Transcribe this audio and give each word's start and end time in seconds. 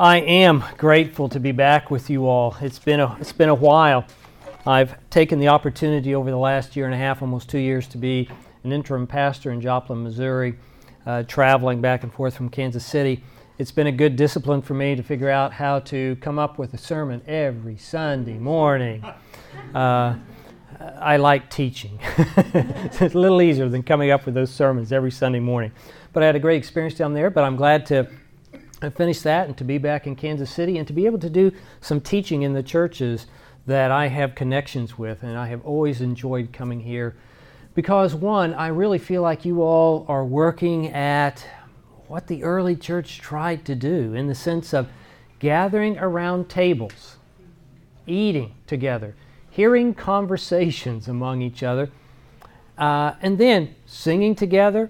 I 0.00 0.18
am 0.18 0.62
grateful 0.76 1.28
to 1.30 1.40
be 1.40 1.50
back 1.50 1.90
with 1.90 2.08
you 2.08 2.28
all. 2.28 2.54
It's 2.60 2.78
been 2.78 3.00
a, 3.00 3.16
it's 3.18 3.32
been 3.32 3.48
a 3.48 3.54
while. 3.54 4.04
I've 4.64 4.94
taken 5.10 5.40
the 5.40 5.48
opportunity 5.48 6.14
over 6.14 6.30
the 6.30 6.36
last 6.36 6.76
year 6.76 6.84
and 6.84 6.94
a 6.94 6.96
half, 6.96 7.20
almost 7.20 7.48
two 7.48 7.58
years, 7.58 7.88
to 7.88 7.98
be 7.98 8.28
an 8.62 8.70
interim 8.70 9.08
pastor 9.08 9.50
in 9.50 9.60
Joplin, 9.60 10.04
Missouri, 10.04 10.54
uh, 11.04 11.24
traveling 11.24 11.80
back 11.80 12.04
and 12.04 12.12
forth 12.12 12.36
from 12.36 12.48
Kansas 12.48 12.86
City. 12.86 13.24
It's 13.58 13.72
been 13.72 13.88
a 13.88 13.92
good 13.92 14.14
discipline 14.14 14.62
for 14.62 14.74
me 14.74 14.94
to 14.94 15.02
figure 15.02 15.30
out 15.30 15.52
how 15.52 15.80
to 15.80 16.14
come 16.20 16.38
up 16.38 16.60
with 16.60 16.74
a 16.74 16.78
sermon 16.78 17.20
every 17.26 17.76
Sunday 17.76 18.38
morning. 18.38 19.04
Uh, 19.74 20.14
I 21.00 21.16
like 21.16 21.50
teaching. 21.50 21.98
it's 22.16 23.00
a 23.00 23.08
little 23.18 23.42
easier 23.42 23.68
than 23.68 23.82
coming 23.82 24.12
up 24.12 24.26
with 24.26 24.36
those 24.36 24.52
sermons 24.52 24.92
every 24.92 25.10
Sunday 25.10 25.40
morning. 25.40 25.72
But 26.12 26.22
I 26.22 26.26
had 26.26 26.36
a 26.36 26.40
great 26.40 26.58
experience 26.58 26.94
down 26.94 27.14
there, 27.14 27.30
but 27.30 27.42
I'm 27.42 27.56
glad 27.56 27.84
to 27.86 28.08
finish 28.94 29.20
that 29.22 29.46
and 29.46 29.56
to 29.58 29.64
be 29.64 29.78
back 29.78 30.06
in 30.06 30.16
Kansas 30.16 30.50
City 30.50 30.78
and 30.78 30.86
to 30.86 30.92
be 30.92 31.06
able 31.06 31.18
to 31.18 31.30
do 31.30 31.52
some 31.80 32.00
teaching 32.00 32.42
in 32.42 32.52
the 32.52 32.62
churches 32.62 33.26
that 33.66 33.90
I 33.90 34.08
have 34.08 34.34
connections 34.34 34.98
with. 34.98 35.22
And 35.22 35.36
I 35.36 35.48
have 35.48 35.64
always 35.64 36.00
enjoyed 36.00 36.52
coming 36.52 36.80
here 36.80 37.16
because, 37.74 38.14
one, 38.14 38.54
I 38.54 38.68
really 38.68 38.98
feel 38.98 39.22
like 39.22 39.44
you 39.44 39.62
all 39.62 40.04
are 40.08 40.24
working 40.24 40.88
at 40.88 41.46
what 42.06 42.26
the 42.26 42.42
early 42.42 42.76
church 42.76 43.18
tried 43.18 43.64
to 43.66 43.74
do 43.74 44.14
in 44.14 44.26
the 44.26 44.34
sense 44.34 44.72
of 44.72 44.88
gathering 45.38 45.98
around 45.98 46.48
tables, 46.48 47.16
eating 48.06 48.54
together 48.66 49.14
hearing 49.58 49.92
conversations 49.92 51.08
among 51.16 51.42
each 51.42 51.64
other, 51.64 51.90
uh, 52.78 53.12
and 53.20 53.38
then 53.38 53.74
singing 53.86 54.32
together, 54.32 54.88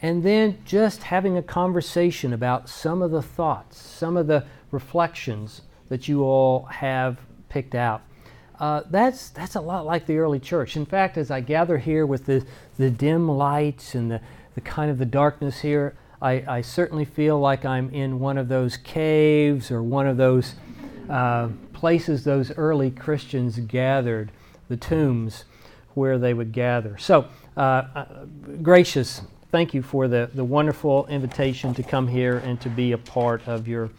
and 0.00 0.22
then 0.22 0.58
just 0.64 1.02
having 1.04 1.36
a 1.36 1.42
conversation 1.42 2.32
about 2.32 2.68
some 2.68 3.02
of 3.02 3.10
the 3.10 3.22
thoughts, 3.22 3.80
some 3.80 4.16
of 4.16 4.26
the 4.26 4.44
reflections 4.70 5.62
that 5.88 6.08
you 6.08 6.22
all 6.22 6.64
have 6.64 7.18
picked 7.48 7.74
out. 7.74 8.02
Uh, 8.60 8.82
that's, 8.90 9.30
that's 9.30 9.54
a 9.54 9.60
lot 9.60 9.86
like 9.86 10.06
the 10.06 10.18
early 10.18 10.40
church. 10.40 10.76
In 10.76 10.84
fact, 10.84 11.16
as 11.16 11.30
I 11.30 11.40
gather 11.40 11.78
here 11.78 12.06
with 12.06 12.26
the, 12.26 12.44
the 12.76 12.90
dim 12.90 13.28
lights 13.28 13.94
and 13.94 14.10
the, 14.10 14.20
the 14.54 14.60
kind 14.60 14.90
of 14.90 14.98
the 14.98 15.06
darkness 15.06 15.60
here, 15.60 15.96
I, 16.20 16.44
I 16.48 16.60
certainly 16.62 17.04
feel 17.04 17.38
like 17.38 17.64
I'm 17.64 17.90
in 17.90 18.18
one 18.18 18.38
of 18.38 18.48
those 18.48 18.76
caves 18.76 19.70
or 19.70 19.82
one 19.82 20.08
of 20.08 20.16
those 20.16 20.54
uh, 21.08 21.48
places 21.72 22.24
those 22.24 22.50
early 22.56 22.90
Christians 22.90 23.58
gathered, 23.60 24.32
the 24.68 24.76
tombs 24.76 25.44
where 25.94 26.18
they 26.18 26.34
would 26.34 26.52
gather. 26.52 26.98
So, 26.98 27.28
uh, 27.56 27.60
uh, 27.60 28.04
gracious, 28.62 29.22
thank 29.50 29.72
you 29.72 29.82
for 29.82 30.08
the, 30.08 30.30
the 30.34 30.44
wonderful 30.44 31.06
invitation 31.06 31.72
to 31.74 31.82
come 31.82 32.06
here 32.06 32.38
and 32.38 32.60
to 32.60 32.68
be 32.68 32.92
a 32.92 32.98
part 32.98 33.46
of 33.48 33.66
your, 33.66 33.90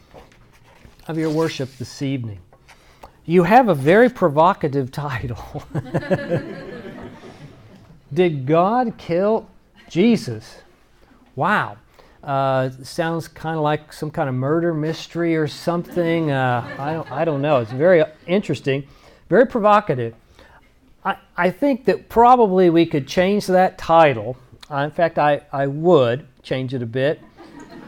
of 1.08 1.18
your 1.18 1.30
worship 1.30 1.70
this 1.78 2.02
evening. 2.02 2.40
You 3.26 3.44
have 3.44 3.70
a 3.70 3.76
very 3.76 4.10
provocative 4.10 4.92
title. 4.94 5.64
Did 8.14 8.46
God 8.46 8.98
kill 8.98 9.48
Jesus? 9.88 10.60
Wow. 11.36 11.78
Uh, 12.24 12.70
sounds 12.84 13.28
kind 13.28 13.56
of 13.56 13.64
like 13.64 13.94
some 13.94 14.12
kind 14.12 14.28
of 14.28 14.36
murder 14.36 14.74
mystery 14.74 15.36
or 15.36 15.48
something. 15.48 16.32
Uh, 16.32 16.76
I, 16.78 16.94
don't, 16.94 17.12
I 17.12 17.26
don't 17.26 17.42
know. 17.42 17.60
It's 17.60 17.72
very 17.72 18.04
interesting, 18.28 18.86
very 19.30 19.48
provocative. 19.48 20.16
I, 21.06 21.18
I 21.38 21.50
think 21.50 21.86
that 21.86 22.10
probably 22.10 22.70
we 22.70 22.86
could 22.86 23.08
change 23.08 23.48
that 23.48 23.78
title. 23.78 24.38
Uh, 24.70 24.78
in 24.78 24.92
fact, 24.92 25.18
I, 25.18 25.42
I 25.52 25.68
would 25.68 26.28
change 26.44 26.74
it 26.74 26.82
a 26.82 26.86
bit. 26.86 27.22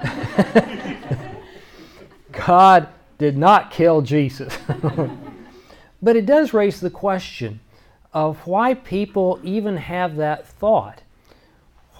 God 2.31 2.87
did 3.17 3.37
not 3.37 3.71
kill 3.71 4.01
Jesus. 4.01 4.57
but 6.01 6.15
it 6.15 6.25
does 6.25 6.53
raise 6.53 6.79
the 6.79 6.89
question 6.89 7.59
of 8.13 8.47
why 8.47 8.73
people 8.73 9.39
even 9.43 9.77
have 9.77 10.15
that 10.15 10.47
thought 10.47 11.03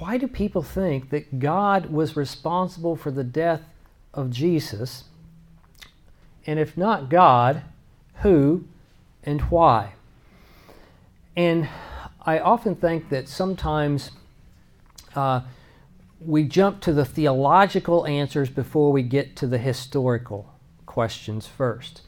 why 0.01 0.17
do 0.17 0.27
people 0.27 0.63
think 0.63 1.11
that 1.11 1.37
God 1.37 1.91
was 1.91 2.15
responsible 2.15 2.95
for 2.95 3.11
the 3.11 3.23
death 3.23 3.61
of 4.15 4.31
Jesus? 4.31 5.03
And 6.47 6.57
if 6.57 6.75
not 6.75 7.07
God, 7.07 7.61
who 8.23 8.63
and 9.23 9.41
why? 9.41 9.93
And 11.37 11.69
I 12.19 12.39
often 12.39 12.73
think 12.73 13.09
that 13.09 13.29
sometimes 13.29 14.09
uh, 15.15 15.41
we 16.19 16.43
jump 16.43 16.81
to 16.81 16.93
the 16.93 17.05
theological 17.05 18.05
answers 18.05 18.49
before 18.49 18.91
we 18.91 19.03
get 19.03 19.35
to 19.37 19.47
the 19.47 19.57
historical 19.57 20.53
questions 20.85 21.47
first. 21.47 22.01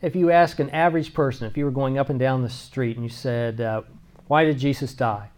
If 0.00 0.16
you 0.16 0.30
ask 0.30 0.58
an 0.60 0.70
average 0.70 1.12
person, 1.12 1.46
if 1.46 1.56
you 1.56 1.64
were 1.64 1.70
going 1.70 1.98
up 1.98 2.08
and 2.08 2.18
down 2.18 2.42
the 2.42 2.48
street 2.48 2.96
and 2.96 3.04
you 3.04 3.10
said, 3.10 3.60
uh, 3.60 3.82
Why 4.28 4.44
did 4.44 4.58
Jesus 4.58 4.94
die? 4.94 5.28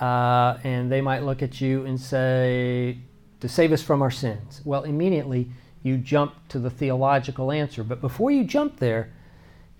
uh, 0.00 0.58
and 0.64 0.90
they 0.90 1.00
might 1.00 1.22
look 1.22 1.42
at 1.42 1.60
you 1.60 1.84
and 1.86 2.00
say, 2.00 2.98
to 3.40 3.48
save 3.48 3.72
us 3.72 3.82
from 3.82 4.02
our 4.02 4.10
sins. 4.10 4.60
Well, 4.64 4.84
immediately 4.84 5.50
you 5.82 5.98
jump 5.98 6.34
to 6.48 6.58
the 6.58 6.70
theological 6.70 7.52
answer. 7.52 7.84
But 7.84 8.00
before 8.00 8.30
you 8.30 8.44
jump 8.44 8.78
there, 8.78 9.12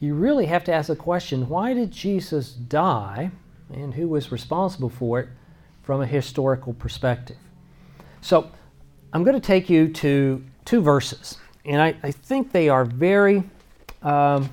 you 0.01 0.15
really 0.15 0.47
have 0.47 0.65
to 0.65 0.73
ask 0.73 0.89
the 0.89 0.97
question 0.97 1.49
why 1.49 1.73
did 1.73 1.91
Jesus 1.91 2.53
die 2.53 3.31
and 3.73 3.95
who 3.95 4.09
was 4.09 4.31
responsible 4.31 4.91
for 4.91 5.21
it 5.21 5.29
from 5.85 6.01
a 6.01 6.07
historical 6.07 6.75
perspective? 6.75 7.37
So 8.21 8.51
I'm 9.13 9.23
going 9.23 9.41
to 9.41 9.47
take 9.47 9.71
you 9.71 9.89
to 9.89 10.43
two 10.65 10.81
verses, 10.81 11.39
and 11.65 11.81
I, 11.81 11.95
I 12.03 12.11
think 12.11 12.53
they 12.53 12.69
are 12.69 12.85
very 12.85 13.45
um, 14.03 14.51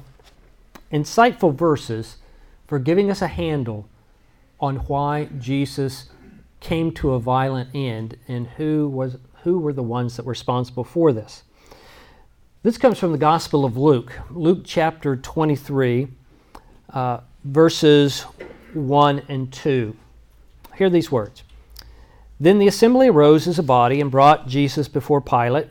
insightful 0.92 1.56
verses 1.56 2.18
for 2.68 2.80
giving 2.80 3.10
us 3.10 3.22
a 3.22 3.28
handle 3.28 3.88
on 4.60 4.78
why 4.78 5.30
Jesus 5.40 6.10
came 6.60 6.92
to 6.94 7.14
a 7.14 7.20
violent 7.20 7.70
end 7.74 8.18
and 8.28 8.48
who 8.48 8.88
was 8.88 9.18
who 9.44 9.58
were 9.58 9.74
the 9.74 9.84
ones 9.84 10.16
that 10.16 10.26
were 10.26 10.32
responsible 10.32 10.84
for 10.84 11.12
this. 11.12 11.44
This 12.64 12.78
comes 12.78 13.00
from 13.00 13.12
the 13.12 13.18
Gospel 13.18 13.66
of 13.66 13.76
Luke, 13.76 14.14
Luke 14.30 14.62
chapter 14.64 15.16
23, 15.16 16.08
uh, 16.94 17.22
verses 17.44 18.22
1 18.74 19.24
and 19.30 19.52
2. 19.52 19.98
Hear 20.82 20.90
these 20.90 21.12
words. 21.12 21.44
Then 22.40 22.58
the 22.58 22.68
assembly 22.68 23.08
arose 23.08 23.48
as 23.48 23.60
a 23.60 23.62
body 23.62 24.02
and 24.02 24.10
brought 24.10 24.48
Jesus 24.48 24.88
before 24.88 25.22
Pilate. 25.22 25.68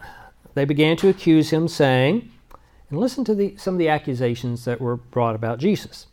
They 0.54 0.64
began 0.64 0.96
to 0.98 1.08
accuse 1.08 1.50
him, 1.50 1.66
saying, 1.66 2.30
and 2.88 3.00
listen 3.00 3.24
to 3.24 3.34
the, 3.34 3.56
some 3.56 3.74
of 3.74 3.78
the 3.78 3.88
accusations 3.88 4.64
that 4.66 4.80
were 4.80 4.98
brought 4.98 5.34
about 5.34 5.58
Jesus. 5.58 6.06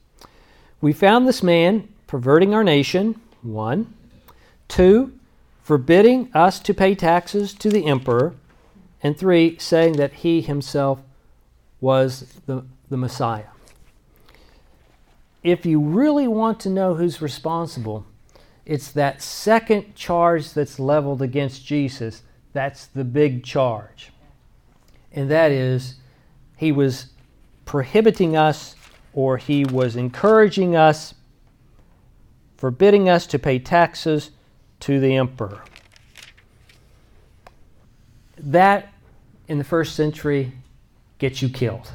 We 0.81 0.93
found 0.93 1.27
this 1.27 1.43
man 1.43 1.87
perverting 2.07 2.55
our 2.55 2.63
nation, 2.63 3.21
one. 3.43 3.93
Two, 4.67 5.13
forbidding 5.61 6.31
us 6.33 6.59
to 6.61 6.73
pay 6.73 6.95
taxes 6.95 7.53
to 7.53 7.69
the 7.69 7.85
emperor. 7.85 8.33
And 9.03 9.15
three, 9.15 9.59
saying 9.59 9.97
that 9.97 10.11
he 10.11 10.41
himself 10.41 11.01
was 11.79 12.33
the, 12.47 12.65
the 12.89 12.97
Messiah. 12.97 13.49
If 15.43 15.67
you 15.67 15.79
really 15.79 16.27
want 16.27 16.59
to 16.61 16.69
know 16.71 16.95
who's 16.95 17.21
responsible, 17.21 18.03
it's 18.67 18.91
that 18.91 19.21
second 19.21 19.95
charge 19.95 20.51
that's 20.51 20.77
leveled 20.77 21.21
against 21.21 21.65
Jesus. 21.65 22.23
That's 22.51 22.85
the 22.87 23.05
big 23.05 23.45
charge. 23.45 24.11
And 25.13 25.31
that 25.31 25.51
is, 25.51 25.95
he 26.57 26.73
was 26.73 27.07
prohibiting 27.63 28.35
us 28.35 28.75
or 29.13 29.37
he 29.37 29.63
was 29.63 29.95
encouraging 29.95 30.75
us 30.75 31.13
forbidding 32.57 33.07
us 33.07 33.25
to 33.27 33.39
pay 33.39 33.57
taxes 33.57 34.31
to 34.81 34.99
the 34.99 35.15
emperor. 35.15 35.61
That, 38.37 38.91
in 39.47 39.59
the 39.59 39.63
first 39.63 39.95
century, 39.95 40.51
gets 41.19 41.41
you 41.41 41.47
killed. 41.47 41.89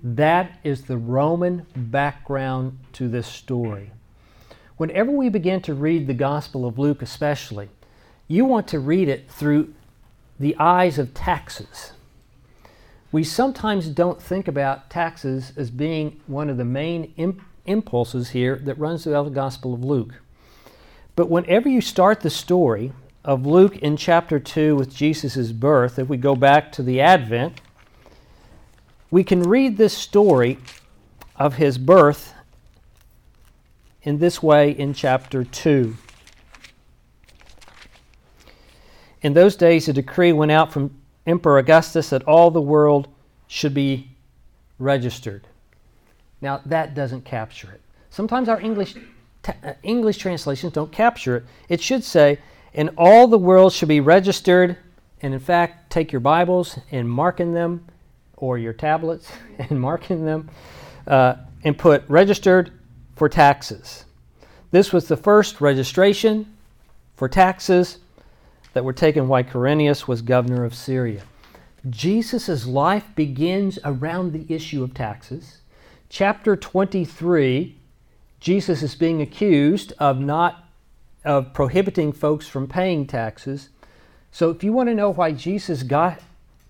That 0.00 0.60
is 0.62 0.82
the 0.82 0.96
Roman 0.96 1.66
background 1.74 2.78
to 2.92 3.08
this 3.08 3.26
story. 3.26 3.90
Whenever 4.76 5.10
we 5.10 5.28
begin 5.28 5.60
to 5.62 5.74
read 5.74 6.06
the 6.06 6.14
Gospel 6.14 6.66
of 6.66 6.78
Luke, 6.78 7.02
especially, 7.02 7.68
you 8.26 8.44
want 8.44 8.66
to 8.68 8.80
read 8.80 9.08
it 9.08 9.30
through 9.30 9.74
the 10.38 10.56
eyes 10.58 10.98
of 10.98 11.14
taxes. 11.14 11.92
We 13.12 13.24
sometimes 13.24 13.88
don't 13.88 14.20
think 14.20 14.48
about 14.48 14.88
taxes 14.88 15.52
as 15.56 15.70
being 15.70 16.20
one 16.26 16.48
of 16.48 16.56
the 16.56 16.64
main 16.64 17.12
imp- 17.16 17.42
impulses 17.66 18.30
here 18.30 18.56
that 18.56 18.78
runs 18.78 19.04
throughout 19.04 19.24
the 19.24 19.30
Gospel 19.30 19.74
of 19.74 19.84
Luke. 19.84 20.14
But 21.14 21.28
whenever 21.28 21.68
you 21.68 21.82
start 21.82 22.20
the 22.20 22.30
story 22.30 22.92
of 23.24 23.44
Luke 23.44 23.76
in 23.76 23.98
chapter 23.98 24.40
2 24.40 24.74
with 24.74 24.94
Jesus' 24.94 25.52
birth, 25.52 25.98
if 25.98 26.08
we 26.08 26.16
go 26.16 26.34
back 26.34 26.72
to 26.72 26.82
the 26.82 27.00
Advent, 27.00 27.60
we 29.10 29.22
can 29.22 29.42
read 29.42 29.76
this 29.76 29.96
story 29.96 30.58
of 31.36 31.54
his 31.54 31.76
birth 31.76 32.32
in 34.02 34.18
this 34.18 34.42
way 34.42 34.70
in 34.70 34.94
chapter 34.94 35.44
2. 35.44 35.96
In 39.22 39.34
those 39.34 39.54
days, 39.54 39.88
a 39.88 39.92
decree 39.92 40.32
went 40.32 40.50
out 40.50 40.72
from 40.72 40.98
Emperor 41.26 41.58
Augustus 41.58 42.10
that 42.10 42.24
all 42.24 42.50
the 42.50 42.60
world 42.60 43.08
should 43.46 43.74
be 43.74 44.08
registered. 44.78 45.46
Now, 46.40 46.60
that 46.66 46.94
doesn't 46.94 47.24
capture 47.24 47.70
it. 47.70 47.80
Sometimes 48.10 48.48
our 48.48 48.60
English, 48.60 48.96
uh, 49.46 49.74
English 49.84 50.18
translations 50.18 50.72
don't 50.72 50.90
capture 50.90 51.36
it. 51.36 51.44
It 51.68 51.80
should 51.80 52.02
say, 52.02 52.38
and 52.74 52.90
all 52.96 53.28
the 53.28 53.38
world 53.38 53.72
should 53.72 53.88
be 53.88 54.00
registered. 54.00 54.76
And 55.20 55.32
in 55.32 55.40
fact, 55.40 55.90
take 55.90 56.10
your 56.10 56.20
Bibles 56.20 56.78
and 56.90 57.08
mark 57.08 57.38
in 57.38 57.54
them, 57.54 57.86
or 58.36 58.58
your 58.58 58.72
tablets 58.72 59.30
and 59.58 59.80
mark 59.80 60.10
in 60.10 60.24
them, 60.24 60.50
uh, 61.06 61.36
and 61.62 61.78
put 61.78 62.02
registered 62.08 62.72
for 63.16 63.28
taxes. 63.28 64.04
This 64.70 64.92
was 64.92 65.08
the 65.08 65.16
first 65.16 65.60
registration 65.60 66.56
for 67.14 67.28
taxes 67.28 67.98
that 68.72 68.84
were 68.84 68.92
taken 68.92 69.28
while 69.28 69.42
Quirinius 69.42 70.08
was 70.08 70.22
governor 70.22 70.64
of 70.64 70.74
Syria. 70.74 71.22
Jesus' 71.90 72.66
life 72.66 73.04
begins 73.14 73.78
around 73.84 74.32
the 74.32 74.46
issue 74.48 74.82
of 74.82 74.94
taxes. 74.94 75.58
Chapter 76.08 76.56
23, 76.56 77.76
Jesus 78.40 78.82
is 78.82 78.94
being 78.94 79.20
accused 79.20 79.92
of 79.98 80.20
not 80.20 80.64
of 81.24 81.52
prohibiting 81.52 82.12
folks 82.12 82.48
from 82.48 82.66
paying 82.66 83.06
taxes. 83.06 83.68
So 84.30 84.50
if 84.50 84.64
you 84.64 84.72
want 84.72 84.88
to 84.88 84.94
know 84.94 85.10
why 85.10 85.32
Jesus 85.32 85.82
got 85.82 86.20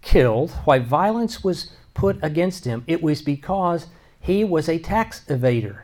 killed, 0.03 0.51
why 0.65 0.79
violence 0.79 1.43
was 1.45 1.73
put 1.95 2.19
against 2.23 2.65
him, 2.65 2.85
it 2.87 3.03
was 3.03 3.23
because 3.23 3.87
he 4.21 4.45
was 4.45 4.69
a 4.69 4.79
tax 4.79 5.25
evader. 5.29 5.83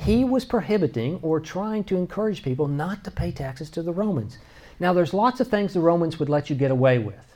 He 0.00 0.24
was 0.24 0.46
prohibiting 0.46 1.18
or 1.22 1.40
trying 1.40 1.84
to 1.84 1.96
encourage 1.96 2.42
people 2.42 2.66
not 2.66 3.04
to 3.04 3.10
pay 3.10 3.32
taxes 3.32 3.68
to 3.70 3.82
the 3.82 3.92
Romans. 3.92 4.38
Now, 4.78 4.94
there's 4.94 5.12
lots 5.12 5.40
of 5.40 5.48
things 5.48 5.74
the 5.74 5.80
Romans 5.80 6.18
would 6.18 6.30
let 6.30 6.48
you 6.48 6.56
get 6.56 6.70
away 6.70 6.98
with, 6.98 7.34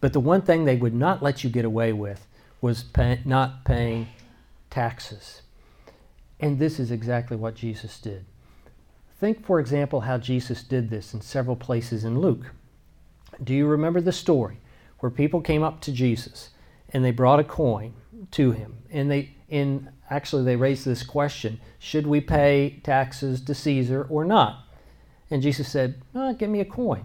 but 0.00 0.14
the 0.14 0.20
one 0.20 0.40
thing 0.40 0.64
they 0.64 0.76
would 0.76 0.94
not 0.94 1.22
let 1.22 1.44
you 1.44 1.50
get 1.50 1.66
away 1.66 1.92
with 1.92 2.26
was 2.62 2.82
pay, 2.82 3.20
not 3.26 3.66
paying 3.66 4.08
taxes. 4.70 5.42
And 6.40 6.58
this 6.58 6.80
is 6.80 6.90
exactly 6.90 7.36
what 7.36 7.54
Jesus 7.54 8.00
did. 8.00 8.24
Think, 9.20 9.44
for 9.44 9.60
example, 9.60 10.00
how 10.00 10.16
Jesus 10.16 10.62
did 10.62 10.88
this 10.88 11.12
in 11.12 11.20
several 11.20 11.56
places 11.56 12.04
in 12.04 12.20
Luke. 12.20 12.52
Do 13.44 13.52
you 13.52 13.66
remember 13.66 14.00
the 14.00 14.12
story 14.12 14.56
where 15.00 15.10
people 15.10 15.42
came 15.42 15.62
up 15.62 15.82
to 15.82 15.92
Jesus 15.92 16.50
and 16.88 17.04
they 17.04 17.10
brought 17.10 17.38
a 17.38 17.44
coin 17.44 17.92
to 18.32 18.52
him? 18.52 18.78
And 18.90 19.10
they, 19.10 19.34
in 19.48 19.90
actually, 20.12 20.44
they 20.44 20.56
raised 20.56 20.84
this 20.84 21.02
question 21.02 21.60
should 21.78 22.06
we 22.06 22.20
pay 22.20 22.80
taxes 22.84 23.40
to 23.42 23.54
Caesar 23.54 24.06
or 24.08 24.24
not? 24.24 24.64
And 25.30 25.42
Jesus 25.42 25.68
said, 25.68 26.00
oh, 26.14 26.34
Give 26.34 26.50
me 26.50 26.60
a 26.60 26.64
coin. 26.64 27.04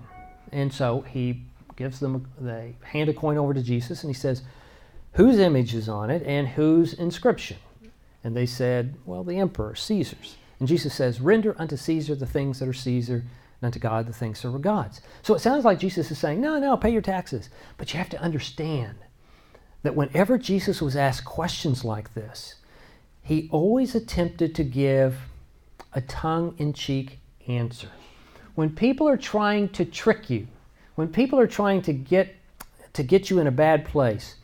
And 0.51 0.71
so 0.71 1.01
he 1.01 1.43
gives 1.75 1.99
them, 1.99 2.29
they 2.39 2.75
hand 2.83 3.09
a 3.09 3.13
coin 3.13 3.37
over 3.37 3.53
to 3.53 3.63
Jesus 3.63 4.03
and 4.03 4.13
he 4.13 4.19
says, 4.19 4.43
Whose 5.13 5.39
image 5.39 5.73
is 5.73 5.89
on 5.89 6.09
it 6.09 6.23
and 6.23 6.47
whose 6.47 6.93
inscription? 6.93 7.57
And 8.23 8.35
they 8.35 8.45
said, 8.45 8.95
Well, 9.05 9.23
the 9.23 9.39
emperor, 9.39 9.75
Caesar's. 9.75 10.35
And 10.59 10.67
Jesus 10.67 10.93
says, 10.93 11.21
Render 11.21 11.55
unto 11.57 11.77
Caesar 11.77 12.15
the 12.15 12.25
things 12.25 12.59
that 12.59 12.67
are 12.67 12.73
Caesar, 12.73 13.23
and 13.61 13.67
unto 13.67 13.79
God 13.79 14.07
the 14.07 14.13
things 14.13 14.41
that 14.41 14.49
are 14.49 14.59
God's. 14.59 15.01
So 15.21 15.33
it 15.33 15.39
sounds 15.39 15.65
like 15.65 15.79
Jesus 15.79 16.11
is 16.11 16.19
saying, 16.19 16.41
No, 16.41 16.59
no, 16.59 16.77
pay 16.77 16.89
your 16.89 17.01
taxes. 17.01 17.49
But 17.77 17.93
you 17.93 17.97
have 17.97 18.09
to 18.09 18.21
understand 18.21 18.95
that 19.83 19.95
whenever 19.95 20.37
Jesus 20.37 20.81
was 20.81 20.95
asked 20.95 21.25
questions 21.25 21.85
like 21.85 22.13
this, 22.13 22.55
he 23.27 23.49
always 23.51 23.93
attempted 23.93 24.55
to 24.55 24.63
give 24.63 25.17
a 25.91 25.99
tongue 25.99 26.55
in 26.57 26.71
cheek 26.71 27.19
answer. 27.45 27.89
When 28.55 28.69
people 28.69 29.05
are 29.05 29.17
trying 29.17 29.67
to 29.69 29.83
trick 29.83 30.29
you, 30.29 30.47
when 30.95 31.09
people 31.09 31.37
are 31.37 31.45
trying 31.45 31.81
to 31.81 31.93
get, 31.93 32.33
to 32.93 33.03
get 33.03 33.29
you 33.29 33.39
in 33.39 33.45
a 33.45 33.51
bad 33.51 33.83
place, 33.83 34.35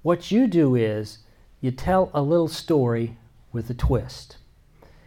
what 0.00 0.30
you 0.30 0.46
do 0.46 0.74
is 0.74 1.18
you 1.60 1.70
tell 1.70 2.10
a 2.14 2.22
little 2.22 2.48
story 2.48 3.18
with 3.52 3.68
a 3.68 3.74
twist. 3.74 4.38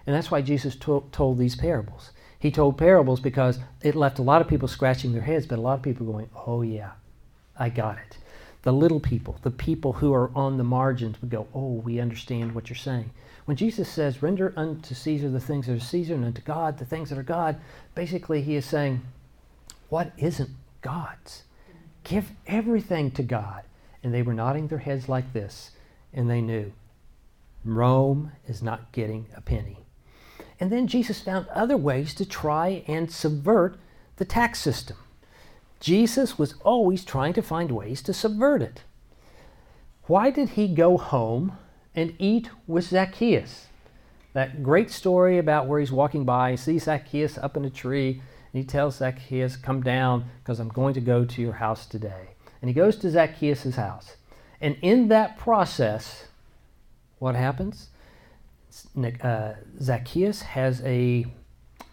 And 0.05 0.15
that's 0.15 0.29
why 0.29 0.43
Jesus 0.43 0.75
to- 0.75 1.03
told 1.11 1.39
these 1.39 1.55
parables. 1.55 2.11
He 2.37 2.51
told 2.51 2.77
parables 2.77 3.19
because 3.19 3.57
it 3.81 3.95
left 3.95 4.19
a 4.19 4.21
lot 4.21 4.43
of 4.43 4.47
people 4.47 4.67
scratching 4.67 5.11
their 5.11 5.23
heads, 5.23 5.47
but 5.47 5.57
a 5.57 5.61
lot 5.61 5.73
of 5.73 5.81
people 5.81 6.05
going, 6.05 6.29
oh, 6.45 6.61
yeah, 6.61 6.91
I 7.57 7.69
got 7.69 7.97
it. 7.97 8.19
The 8.63 8.73
little 8.73 8.99
people, 8.99 9.37
the 9.43 9.51
people 9.51 9.93
who 9.93 10.13
are 10.13 10.31
on 10.35 10.57
the 10.57 10.63
margins, 10.63 11.21
would 11.21 11.29
go, 11.29 11.47
oh, 11.53 11.73
we 11.73 11.99
understand 11.99 12.53
what 12.53 12.69
you're 12.69 12.75
saying. 12.75 13.11
When 13.45 13.55
Jesus 13.55 13.87
says, 13.87 14.21
render 14.21 14.53
unto 14.57 14.93
Caesar 14.93 15.29
the 15.29 15.39
things 15.39 15.67
that 15.67 15.77
are 15.77 15.79
Caesar, 15.79 16.15
and 16.15 16.25
unto 16.25 16.41
God 16.41 16.77
the 16.77 16.85
things 16.85 17.09
that 17.09 17.17
are 17.17 17.23
God, 17.23 17.57
basically 17.95 18.41
he 18.41 18.55
is 18.55 18.65
saying, 18.65 19.01
what 19.89 20.11
isn't 20.17 20.49
God's? 20.81 21.43
Give 22.03 22.31
everything 22.45 23.11
to 23.11 23.23
God. 23.23 23.63
And 24.03 24.13
they 24.13 24.21
were 24.21 24.33
nodding 24.33 24.67
their 24.67 24.79
heads 24.79 25.07
like 25.07 25.33
this 25.33 25.71
and 26.13 26.29
they 26.29 26.41
knew 26.41 26.71
Rome 27.63 28.31
is 28.47 28.63
not 28.63 28.91
getting 28.91 29.27
a 29.35 29.41
penny. 29.41 29.77
And 30.59 30.71
then 30.71 30.87
Jesus 30.87 31.21
found 31.21 31.47
other 31.49 31.77
ways 31.77 32.13
to 32.15 32.25
try 32.25 32.83
and 32.87 33.11
subvert 33.11 33.77
the 34.15 34.25
tax 34.25 34.59
system. 34.59 34.97
Jesus 35.79 36.37
was 36.37 36.55
always 36.63 37.05
trying 37.05 37.33
to 37.33 37.41
find 37.41 37.71
ways 37.71 38.01
to 38.03 38.13
subvert 38.13 38.61
it. 38.61 38.83
Why 40.03 40.29
did 40.29 40.49
he 40.49 40.67
go 40.67 40.97
home 40.97 41.57
and 41.93 42.15
eat 42.17 42.49
with 42.65 42.85
Zacchaeus? 42.85 43.67
That 44.33 44.63
great 44.63 44.89
story 44.91 45.37
about 45.37 45.67
where 45.67 45.79
he's 45.79 45.91
walking 45.91 46.23
by, 46.23 46.55
sees 46.55 46.83
Zacchaeus 46.83 47.37
up 47.37 47.57
in 47.57 47.65
a 47.65 47.69
tree, 47.69 48.21
and 48.53 48.63
he 48.63 48.63
tells 48.63 48.97
Zacchaeus, 48.97 49.57
Come 49.57 49.81
down, 49.81 50.29
because 50.39 50.59
I'm 50.59 50.69
going 50.69 50.93
to 50.93 51.01
go 51.01 51.25
to 51.25 51.41
your 51.41 51.53
house 51.53 51.85
today. 51.85 52.29
And 52.61 52.69
he 52.69 52.73
goes 52.73 52.95
to 52.97 53.09
Zacchaeus' 53.09 53.75
house. 53.75 54.15
And 54.61 54.77
in 54.81 55.09
that 55.09 55.37
process, 55.37 56.27
what 57.19 57.35
happens? 57.35 57.89
Uh, 58.95 59.53
Zacchaeus 59.81 60.41
has 60.41 60.81
a 60.83 61.25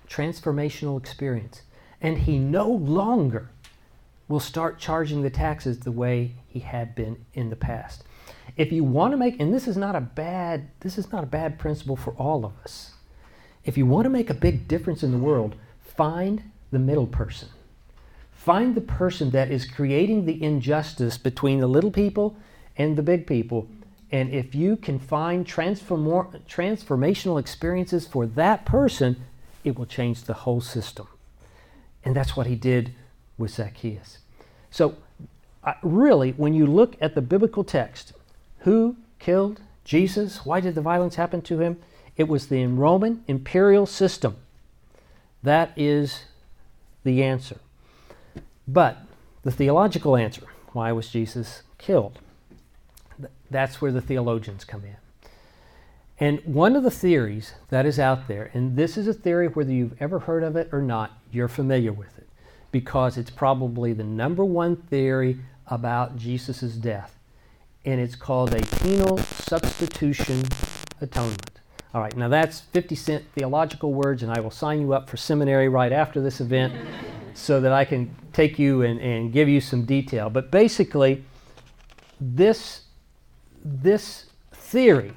transformational 0.09 0.99
experience, 0.99 1.63
and 2.01 2.19
he 2.19 2.39
no 2.39 2.69
longer 2.69 3.51
will 4.35 4.41
start 4.41 4.81
charging 4.81 5.23
the 5.23 5.31
taxes 5.31 5.79
the 5.79 5.93
way 5.93 6.33
he 6.49 6.59
had 6.59 6.93
been 6.97 7.25
in 7.35 7.51
the 7.51 7.57
past. 7.57 8.03
If 8.57 8.73
you 8.73 8.83
want 8.83 9.13
to 9.13 9.17
make, 9.17 9.39
and 9.39 9.55
this 9.55 9.69
is 9.69 9.77
not 9.77 9.95
a 9.95 10.01
bad, 10.01 10.71
this 10.81 10.99
is 10.99 11.13
not 11.13 11.23
a 11.23 11.29
bad 11.29 11.57
principle 11.57 11.95
for 11.95 12.15
all 12.15 12.45
of 12.45 12.51
us. 12.65 12.95
If 13.65 13.79
you 13.79 13.87
want 13.87 14.07
to 14.07 14.11
make 14.11 14.31
a 14.31 14.35
big 14.35 14.67
difference 14.67 15.05
in 15.05 15.13
the 15.13 15.19
world, 15.19 15.55
find 15.79 16.51
the 16.73 16.81
middle 16.81 17.07
person. 17.07 17.49
Find 18.33 18.75
the 18.75 18.81
person 18.81 19.31
that 19.31 19.53
is 19.53 19.71
creating 19.71 20.27
the 20.27 20.43
injustice 20.43 21.17
between 21.17 21.61
the 21.61 21.69
little 21.69 21.93
people 21.93 22.37
and 22.76 22.97
the 22.97 23.05
big 23.05 23.29
people. 23.29 23.69
And 24.11 24.31
if 24.31 24.53
you 24.53 24.76
can 24.76 24.99
find 24.99 25.47
transform- 25.47 26.43
transformational 26.49 27.38
experiences 27.38 28.05
for 28.05 28.26
that 28.26 28.67
person, 28.67 29.17
it 29.62 29.79
will 29.79 29.87
change 29.87 30.25
the 30.25 30.35
whole 30.35 30.61
system. 30.61 31.07
And 32.05 32.17
that's 32.17 32.37
what 32.37 32.49
he 32.49 32.57
did 32.57 32.95
with 33.38 33.53
Zacchaeus. 33.53 34.19
So, 34.75 34.97
uh, 35.62 35.75
really, 35.85 36.33
when 36.33 36.52
you 36.52 36.66
look 36.66 36.97
at 37.00 37.14
the 37.14 37.23
biblical 37.23 37.62
text, 37.62 38.12
who 38.62 38.97
killed 39.21 39.61
Jesus? 39.85 40.45
Why 40.45 40.59
did 40.59 40.75
the 40.75 40.81
violence 40.81 41.14
happen 41.14 41.43
to 41.43 41.61
him? 41.61 41.81
It 42.16 42.26
was 42.26 42.49
the 42.49 42.66
Roman 42.66 43.23
imperial 43.28 43.87
system. 43.87 44.35
That 45.45 45.71
is 45.76 46.25
the 47.04 47.23
answer. 47.23 47.59
But 48.66 48.99
the 49.43 49.52
theological 49.52 50.16
answer 50.16 50.49
why 50.73 50.90
was 50.90 51.09
Jesus 51.09 51.62
killed? 51.78 52.19
That's 53.49 53.81
where 53.81 53.93
the 53.93 54.00
theologians 54.00 54.64
come 54.64 54.83
in. 54.83 54.97
And 56.19 56.40
one 56.45 56.75
of 56.75 56.83
the 56.83 56.90
theories 56.90 57.54
that 57.69 57.87
is 57.87 58.00
out 58.00 58.26
there, 58.26 58.50
and 58.52 58.75
this 58.75 58.97
is 58.97 59.07
a 59.07 59.14
theory 59.14 59.47
whether 59.47 59.71
you've 59.71 60.02
ever 60.02 60.19
heard 60.19 60.43
of 60.43 60.57
it 60.57 60.69
or 60.73 60.83
not, 60.83 61.12
you're 61.31 61.47
familiar 61.47 61.93
with 61.93 62.19
it 62.19 62.26
because 62.75 63.16
it's 63.16 63.31
probably 63.31 63.93
the 63.93 64.02
number 64.02 64.45
one 64.45 64.75
theory 64.75 65.38
about 65.69 66.16
Jesus' 66.16 66.75
death. 66.75 67.16
And 67.85 68.00
it's 68.00 68.16
called 68.16 68.52
a 68.52 68.66
penal 68.78 69.16
substitution 69.19 70.43
atonement. 71.00 71.61
All 71.95 72.00
right, 72.00 72.16
now 72.16 72.26
that's 72.26 72.62
50 72.62 72.97
cent 72.97 73.25
theological 73.33 73.95
words, 73.95 74.25
and 74.25 74.33
I 74.33 74.40
will 74.40 74.50
sign 74.50 74.81
you 74.81 74.93
up 74.93 75.09
for 75.09 75.16
seminary 75.16 75.69
right 75.69 75.93
after 75.93 76.21
this 76.21 76.40
event 76.40 76.75
so 77.33 77.61
that 77.61 77.71
I 77.71 77.85
can 77.85 78.12
take 78.33 78.59
you 78.59 78.83
and, 78.83 78.99
and 78.99 79.33
give 79.33 79.49
you 79.49 79.61
some 79.61 79.85
detail. 79.85 80.28
But 80.28 80.50
basically, 80.50 81.25
this 82.21 82.81
this 83.64 84.26
theory 84.52 85.12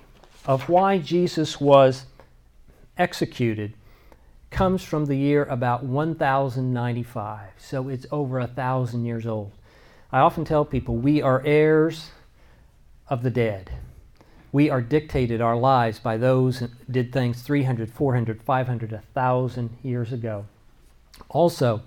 of 0.46 0.70
why 0.70 1.00
Jesus 1.00 1.60
was 1.60 2.06
executed 3.00 3.74
comes 4.50 4.84
from 4.84 5.06
the 5.06 5.16
year 5.16 5.44
about 5.46 5.84
1095. 5.84 7.50
So 7.58 7.90
it's 7.90 8.06
over 8.12 8.40
a 8.40 8.48
thousand 8.48 9.06
years 9.06 9.26
old. 9.26 9.52
I 10.12 10.20
often 10.20 10.46
tell 10.46 10.66
people 10.66 10.96
we 10.96 11.22
are 11.22 11.44
heirs 11.46 12.12
of 13.10 13.24
the 13.24 13.30
dead. 13.30 13.72
We 14.52 14.70
are 14.70 14.82
dictated 14.82 15.42
our 15.42 15.58
lives 15.58 16.00
by 16.00 16.18
those 16.18 16.60
who 16.60 16.70
did 16.90 17.12
things 17.12 17.42
300, 17.42 17.92
400, 17.92 18.42
500, 18.42 18.92
1,000 18.92 19.78
years 19.84 20.14
ago. 20.14 20.46
Also, 21.30 21.82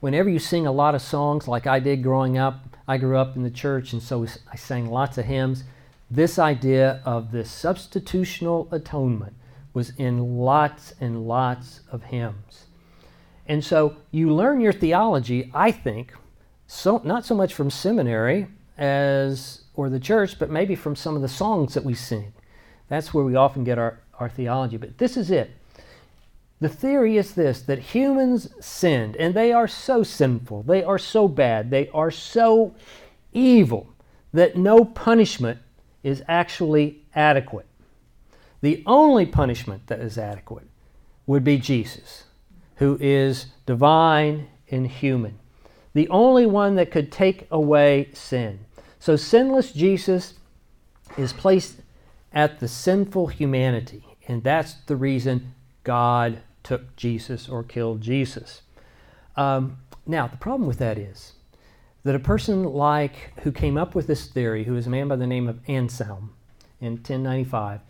whenever 0.00 0.28
you 0.28 0.38
sing 0.38 0.66
a 0.66 0.72
lot 0.72 0.94
of 0.94 1.02
songs 1.02 1.48
like 1.48 1.66
I 1.66 1.80
did 1.80 2.02
growing 2.02 2.36
up, 2.36 2.76
I 2.86 2.98
grew 2.98 3.16
up 3.16 3.36
in 3.36 3.42
the 3.42 3.50
church 3.50 3.94
and 3.94 4.02
so 4.02 4.26
I 4.52 4.56
sang 4.56 4.90
lots 4.90 5.16
of 5.16 5.24
hymns. 5.24 5.64
This 6.10 6.38
idea 6.38 7.00
of 7.06 7.32
this 7.32 7.50
substitutional 7.50 8.70
atonement 8.70 9.34
was 9.74 9.90
in 9.98 10.38
lots 10.38 10.94
and 11.00 11.26
lots 11.26 11.80
of 11.90 12.04
hymns. 12.04 12.66
And 13.46 13.62
so 13.62 13.96
you 14.10 14.32
learn 14.32 14.60
your 14.60 14.72
theology, 14.72 15.50
I 15.52 15.70
think, 15.70 16.14
so 16.66 17.02
not 17.04 17.26
so 17.26 17.34
much 17.34 17.52
from 17.52 17.68
seminary 17.68 18.46
as 18.78 19.64
or 19.74 19.90
the 19.90 20.00
church, 20.00 20.38
but 20.38 20.50
maybe 20.50 20.74
from 20.74 20.96
some 20.96 21.16
of 21.16 21.22
the 21.22 21.28
songs 21.28 21.74
that 21.74 21.84
we 21.84 21.94
sing. 21.94 22.32
That's 22.88 23.12
where 23.12 23.24
we 23.24 23.34
often 23.34 23.64
get 23.64 23.78
our, 23.78 24.00
our 24.18 24.28
theology. 24.28 24.76
But 24.76 24.98
this 24.98 25.16
is 25.16 25.30
it. 25.30 25.50
The 26.60 26.68
theory 26.68 27.18
is 27.18 27.34
this 27.34 27.62
that 27.62 27.78
humans 27.78 28.48
sinned, 28.64 29.16
and 29.16 29.34
they 29.34 29.52
are 29.52 29.68
so 29.68 30.02
sinful, 30.02 30.62
they 30.62 30.82
are 30.82 30.98
so 30.98 31.28
bad, 31.28 31.70
they 31.70 31.88
are 31.88 32.10
so 32.10 32.74
evil 33.32 33.92
that 34.32 34.56
no 34.56 34.84
punishment 34.84 35.58
is 36.02 36.22
actually 36.28 37.02
adequate. 37.14 37.66
The 38.64 38.82
only 38.86 39.26
punishment 39.26 39.88
that 39.88 40.00
is 40.00 40.16
adequate 40.16 40.66
would 41.26 41.44
be 41.44 41.58
Jesus, 41.58 42.24
who 42.76 42.96
is 42.98 43.48
divine 43.66 44.48
and 44.70 44.86
human. 44.86 45.38
The 45.92 46.08
only 46.08 46.46
one 46.46 46.74
that 46.76 46.90
could 46.90 47.12
take 47.12 47.46
away 47.50 48.08
sin. 48.14 48.60
So, 48.98 49.16
sinless 49.16 49.70
Jesus 49.72 50.32
is 51.18 51.34
placed 51.34 51.82
at 52.32 52.58
the 52.58 52.66
sinful 52.66 53.26
humanity, 53.26 54.02
and 54.28 54.42
that's 54.42 54.72
the 54.86 54.96
reason 54.96 55.52
God 55.82 56.38
took 56.62 56.96
Jesus 56.96 57.50
or 57.50 57.64
killed 57.64 58.00
Jesus. 58.00 58.62
Um, 59.36 59.76
now, 60.06 60.26
the 60.26 60.38
problem 60.38 60.66
with 60.66 60.78
that 60.78 60.96
is 60.96 61.34
that 62.02 62.14
a 62.14 62.18
person 62.18 62.64
like 62.64 63.38
who 63.40 63.52
came 63.52 63.76
up 63.76 63.94
with 63.94 64.06
this 64.06 64.24
theory, 64.26 64.64
who 64.64 64.74
is 64.74 64.86
a 64.86 64.90
man 64.90 65.08
by 65.08 65.16
the 65.16 65.26
name 65.26 65.48
of 65.48 65.60
Anselm 65.68 66.32
in 66.80 66.92
1095, 66.92 67.80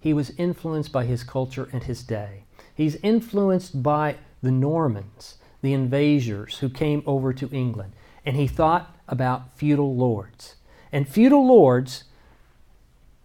he 0.00 0.12
was 0.14 0.30
influenced 0.38 0.90
by 0.90 1.04
his 1.04 1.22
culture 1.22 1.68
and 1.72 1.84
his 1.84 2.02
day. 2.02 2.44
He's 2.74 2.96
influenced 2.96 3.82
by 3.82 4.16
the 4.42 4.50
Normans, 4.50 5.36
the 5.60 5.74
invaders 5.74 6.58
who 6.58 6.70
came 6.70 7.02
over 7.06 7.32
to 7.34 7.50
England, 7.50 7.92
and 8.24 8.36
he 8.36 8.46
thought 8.46 8.96
about 9.06 9.54
feudal 9.56 9.94
lords. 9.94 10.56
And 10.90 11.08
feudal 11.08 11.46
lords, 11.46 12.04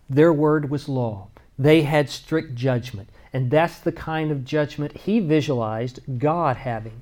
their 0.09 0.33
word 0.33 0.69
was 0.69 0.89
law. 0.89 1.29
They 1.57 1.83
had 1.83 2.09
strict 2.09 2.55
judgment. 2.55 3.09
And 3.31 3.51
that's 3.51 3.79
the 3.79 3.91
kind 3.91 4.31
of 4.31 4.45
judgment 4.45 4.97
he 4.97 5.19
visualized 5.19 5.99
God 6.19 6.57
having. 6.57 7.01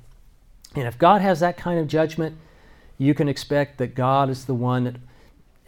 And 0.74 0.86
if 0.88 0.98
God 0.98 1.20
has 1.20 1.40
that 1.40 1.56
kind 1.56 1.78
of 1.78 1.86
judgment, 1.86 2.36
you 2.98 3.14
can 3.14 3.28
expect 3.28 3.78
that 3.78 3.94
God 3.94 4.30
is 4.30 4.44
the 4.44 4.54
one 4.54 4.84
that 4.84 4.96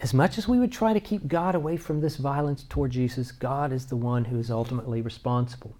as 0.00 0.12
much 0.12 0.36
as 0.36 0.46
we 0.46 0.58
would 0.58 0.72
try 0.72 0.92
to 0.92 1.00
keep 1.00 1.26
God 1.26 1.54
away 1.54 1.76
from 1.76 2.00
this 2.00 2.16
violence 2.16 2.64
toward 2.68 2.90
Jesus, 2.90 3.32
God 3.32 3.72
is 3.72 3.86
the 3.86 3.96
one 3.96 4.26
who 4.26 4.38
is 4.38 4.50
ultimately 4.50 5.00
responsible. 5.00 5.74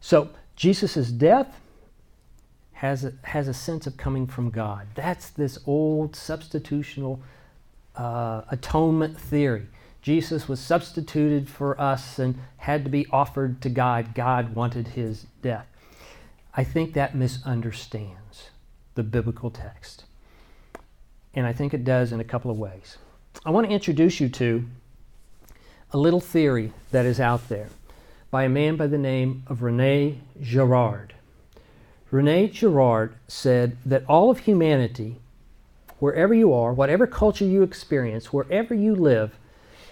So, 0.00 0.30
Jesus' 0.56 1.10
death 1.10 1.60
has 2.74 3.04
a, 3.04 3.12
has 3.22 3.48
a 3.48 3.54
sense 3.54 3.86
of 3.86 3.96
coming 3.96 4.26
from 4.26 4.50
God. 4.50 4.88
That's 4.94 5.30
this 5.30 5.58
old 5.66 6.12
substitutional 6.12 7.20
uh, 7.96 8.42
atonement 8.50 9.18
theory. 9.18 9.66
Jesus 10.02 10.48
was 10.48 10.60
substituted 10.60 11.48
for 11.48 11.80
us 11.80 12.18
and 12.18 12.38
had 12.58 12.84
to 12.84 12.90
be 12.90 13.06
offered 13.10 13.62
to 13.62 13.70
God. 13.70 14.14
God 14.14 14.54
wanted 14.54 14.88
his 14.88 15.26
death. 15.40 15.66
I 16.54 16.62
think 16.62 16.92
that 16.92 17.14
misunderstands 17.14 18.50
the 18.96 19.02
biblical 19.02 19.50
text. 19.50 20.04
And 21.32 21.46
I 21.46 21.52
think 21.52 21.72
it 21.72 21.84
does 21.84 22.12
in 22.12 22.20
a 22.20 22.24
couple 22.24 22.50
of 22.50 22.58
ways. 22.58 22.98
I 23.46 23.50
want 23.50 23.66
to 23.66 23.72
introduce 23.74 24.20
you 24.20 24.30
to 24.30 24.64
a 25.92 25.98
little 25.98 26.20
theory 26.20 26.72
that 26.92 27.04
is 27.04 27.20
out 27.20 27.50
there 27.50 27.68
by 28.30 28.44
a 28.44 28.48
man 28.48 28.76
by 28.76 28.86
the 28.86 28.96
name 28.96 29.42
of 29.48 29.62
Rene 29.62 30.18
Girard. 30.40 31.12
Rene 32.10 32.48
Girard 32.48 33.14
said 33.28 33.76
that 33.84 34.02
all 34.08 34.30
of 34.30 34.38
humanity, 34.40 35.16
wherever 35.98 36.32
you 36.32 36.54
are, 36.54 36.72
whatever 36.72 37.06
culture 37.06 37.44
you 37.44 37.62
experience, 37.62 38.32
wherever 38.32 38.74
you 38.74 38.94
live, 38.94 39.36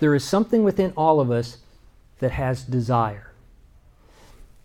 there 0.00 0.14
is 0.14 0.24
something 0.24 0.64
within 0.64 0.94
all 0.96 1.20
of 1.20 1.30
us 1.30 1.58
that 2.20 2.30
has 2.30 2.62
desire. 2.62 3.32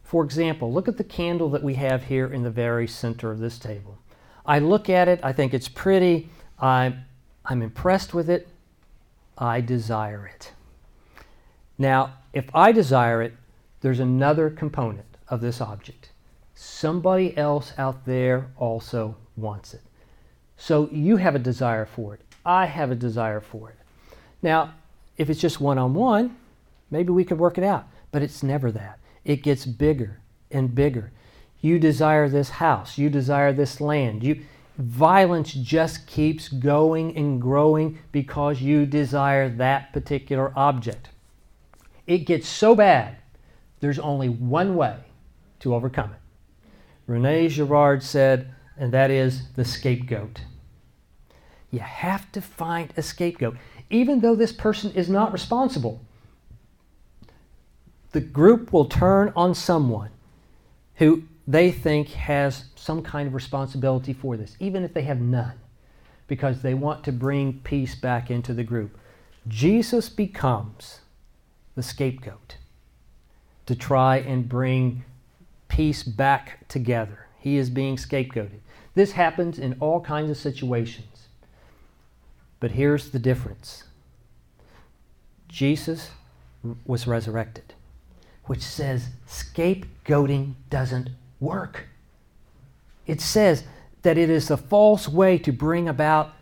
For 0.01 0.23
example, 0.23 0.71
look 0.71 0.87
at 0.87 0.95
the 0.95 1.03
candle 1.03 1.49
that 1.49 1.61
we 1.61 1.73
have 1.73 2.05
here 2.05 2.27
in 2.27 2.43
the 2.43 2.49
very 2.49 2.87
center 2.87 3.31
of 3.31 3.39
this 3.39 3.59
table. 3.59 3.97
I 4.45 4.59
look 4.59 4.89
at 4.89 5.09
it, 5.09 5.19
I 5.23 5.33
think 5.33 5.53
it's 5.53 5.67
pretty, 5.67 6.29
I'm, 6.57 7.03
I'm 7.43 7.61
impressed 7.61 8.13
with 8.13 8.29
it, 8.29 8.47
I 9.37 9.61
desire 9.61 10.25
it. 10.25 10.51
Now, 11.77 12.13
if 12.33 12.45
I 12.53 12.71
desire 12.71 13.21
it, 13.21 13.33
there's 13.81 13.99
another 13.99 14.49
component 14.49 15.17
of 15.29 15.41
this 15.41 15.61
object. 15.61 16.09
Somebody 16.55 17.37
else 17.37 17.73
out 17.77 18.05
there 18.05 18.47
also 18.57 19.15
wants 19.35 19.73
it. 19.73 19.81
So 20.57 20.89
you 20.91 21.17
have 21.17 21.35
a 21.35 21.39
desire 21.39 21.85
for 21.85 22.15
it. 22.15 22.21
I 22.43 22.65
have 22.65 22.89
a 22.89 22.95
desire 22.95 23.41
for 23.41 23.69
it. 23.69 23.75
Now, 24.41 24.73
if 25.17 25.29
it's 25.29 25.39
just 25.39 25.61
one 25.61 25.77
on 25.77 25.93
one, 25.93 26.35
maybe 26.89 27.11
we 27.11 27.23
could 27.23 27.37
work 27.37 27.57
it 27.57 27.63
out. 27.63 27.87
But 28.11 28.23
it's 28.23 28.41
never 28.41 28.71
that. 28.71 28.99
It 29.23 29.43
gets 29.43 29.65
bigger 29.65 30.19
and 30.49 30.73
bigger. 30.73 31.11
You 31.59 31.77
desire 31.77 32.29
this 32.29 32.49
house. 32.49 32.97
You 32.97 33.09
desire 33.09 33.53
this 33.53 33.81
land. 33.81 34.23
You, 34.23 34.43
violence 34.77 35.53
just 35.53 36.07
keeps 36.07 36.49
going 36.49 37.15
and 37.17 37.41
growing 37.41 37.99
because 38.11 38.61
you 38.61 38.85
desire 38.85 39.49
that 39.49 39.91
particular 39.91 40.53
object. 40.55 41.09
It 42.05 42.19
gets 42.19 42.47
so 42.47 42.75
bad, 42.75 43.17
there's 43.79 43.99
only 43.99 44.29
one 44.29 44.75
way 44.75 44.97
to 45.59 45.73
overcome 45.75 46.11
it. 46.11 46.19
Rene 47.07 47.47
Girard 47.49 48.03
said, 48.03 48.53
and 48.77 48.93
that 48.93 49.09
is 49.09 49.49
the 49.55 49.65
scapegoat. 49.65 50.41
You 51.71 51.79
have 51.79 52.31
to 52.33 52.41
find 52.41 52.93
a 52.95 53.01
scapegoat, 53.01 53.57
even 53.89 54.21
though 54.21 54.35
this 54.35 54.53
person 54.53 54.91
is 54.91 55.09
not 55.09 55.33
responsible. 55.33 56.01
The 58.11 58.21
group 58.21 58.71
will 58.71 58.85
turn 58.85 59.33
on 59.35 59.53
someone 59.53 60.11
who 60.95 61.23
they 61.47 61.71
think 61.71 62.09
has 62.09 62.65
some 62.75 63.01
kind 63.01 63.27
of 63.27 63.33
responsibility 63.33 64.11
for 64.11 64.35
this, 64.35 64.57
even 64.59 64.83
if 64.83 64.93
they 64.93 65.03
have 65.03 65.21
none, 65.21 65.53
because 66.27 66.61
they 66.61 66.73
want 66.73 67.05
to 67.05 67.11
bring 67.13 67.61
peace 67.63 67.95
back 67.95 68.29
into 68.29 68.53
the 68.53 68.63
group. 68.63 68.97
Jesus 69.47 70.09
becomes 70.09 70.99
the 71.75 71.83
scapegoat 71.83 72.57
to 73.65 73.75
try 73.75 74.17
and 74.17 74.49
bring 74.49 75.05
peace 75.69 76.03
back 76.03 76.67
together. 76.67 77.27
He 77.39 77.57
is 77.57 77.69
being 77.69 77.95
scapegoated. 77.95 78.59
This 78.93 79.13
happens 79.13 79.57
in 79.57 79.77
all 79.79 80.01
kinds 80.01 80.29
of 80.29 80.37
situations. 80.37 81.27
But 82.59 82.71
here's 82.71 83.11
the 83.11 83.19
difference 83.19 83.83
Jesus 85.47 86.09
was 86.85 87.07
resurrected, 87.07 87.73
which 88.45 88.61
says 88.61 89.09
scapegoating 89.29 90.55
doesn't 90.69 91.09
work. 91.39 91.87
It 93.05 93.21
says 93.21 93.63
that 94.01 94.17
it 94.17 94.29
is 94.29 94.51
a 94.51 94.57
false 94.57 95.07
way 95.07 95.37
to 95.39 95.51
bring 95.51 95.87
about 95.87 96.33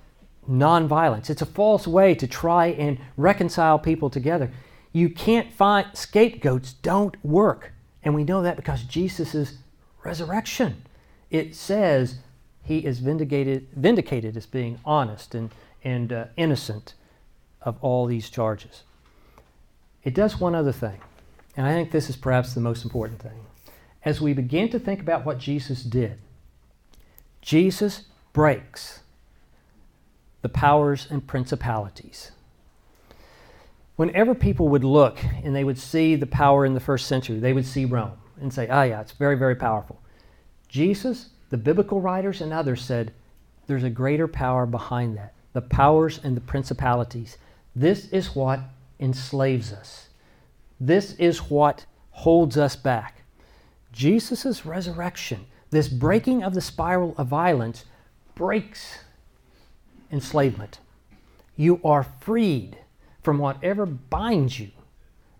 nonviolence. 0.49 1.29
It's 1.29 1.41
a 1.41 1.45
false 1.45 1.87
way 1.87 2.15
to 2.15 2.27
try 2.27 2.67
and 2.67 2.99
reconcile 3.17 3.79
people 3.79 4.09
together. 4.09 4.51
You 4.91 5.09
can't 5.09 5.51
find 5.51 5.87
scapegoats 5.93 6.73
don't 6.73 7.15
work. 7.23 7.73
And 8.03 8.13
we 8.13 8.23
know 8.23 8.41
that 8.43 8.55
because 8.55 8.83
Jesus' 8.83 9.57
resurrection. 10.03 10.83
It 11.29 11.55
says 11.55 12.19
he 12.63 12.79
is 12.79 12.99
vindicated, 12.99 13.67
vindicated 13.75 14.37
as 14.37 14.45
being 14.45 14.79
honest 14.85 15.35
and, 15.35 15.51
and 15.83 16.13
uh, 16.13 16.25
innocent 16.37 16.93
of 17.61 17.77
all 17.81 18.05
these 18.05 18.29
charges. 18.29 18.83
It 20.03 20.13
does 20.13 20.39
one 20.39 20.53
other 20.53 20.71
thing, 20.71 20.99
and 21.57 21.65
I 21.65 21.73
think 21.73 21.89
this 21.89 22.09
is 22.11 22.15
perhaps 22.15 22.53
the 22.53 22.61
most 22.61 22.83
important 22.83 23.19
thing 23.19 23.39
as 24.05 24.21
we 24.21 24.33
begin 24.33 24.69
to 24.69 24.79
think 24.79 25.01
about 25.01 25.25
what 25.25 25.39
Jesus 25.39 25.83
did, 25.83 26.19
Jesus 27.41 28.03
breaks 28.31 29.01
the 30.43 30.49
powers 30.49 31.07
and 31.09 31.25
principalities. 31.25 32.31
Whenever 33.95 34.35
people 34.35 34.67
would 34.67 34.83
look 34.83 35.17
and 35.43 35.55
they 35.55 35.63
would 35.63 35.77
see 35.77 36.15
the 36.15 36.27
power 36.27 36.65
in 36.65 36.75
the 36.75 36.79
first 36.79 37.07
century, 37.07 37.39
they 37.39 37.53
would 37.53 37.65
see 37.65 37.85
Rome 37.85 38.17
and 38.39 38.53
say, 38.53 38.67
ah, 38.69 38.83
yeah, 38.83 39.01
it's 39.01 39.13
very, 39.13 39.35
very 39.35 39.55
powerful. 39.55 39.99
Jesus, 40.67 41.29
the 41.49 41.57
biblical 41.57 42.01
writers, 42.01 42.41
and 42.41 42.53
others 42.53 42.81
said, 42.81 43.13
there's 43.67 43.83
a 43.83 43.89
greater 43.89 44.27
power 44.27 44.65
behind 44.65 45.17
that 45.17 45.33
the 45.53 45.61
powers 45.61 46.19
and 46.23 46.35
the 46.35 46.41
principalities. 46.41 47.37
This 47.75 48.09
is 48.09 48.35
what 48.35 48.59
enslaves 48.99 49.71
us, 49.71 50.09
this 50.79 51.13
is 51.13 51.39
what 51.49 51.85
holds 52.11 52.57
us 52.57 52.75
back. 52.75 53.24
Jesus' 53.95 54.65
resurrection, 54.65 55.45
this 55.71 55.87
breaking 55.87 56.43
of 56.43 56.53
the 56.53 56.61
spiral 56.61 57.15
of 57.17 57.27
violence, 57.27 57.85
breaks 58.35 58.99
enslavement. 60.11 60.79
You 61.55 61.79
are 61.83 62.03
freed 62.03 62.77
from 63.23 63.37
whatever 63.39 63.85
binds 63.85 64.59
you 64.59 64.71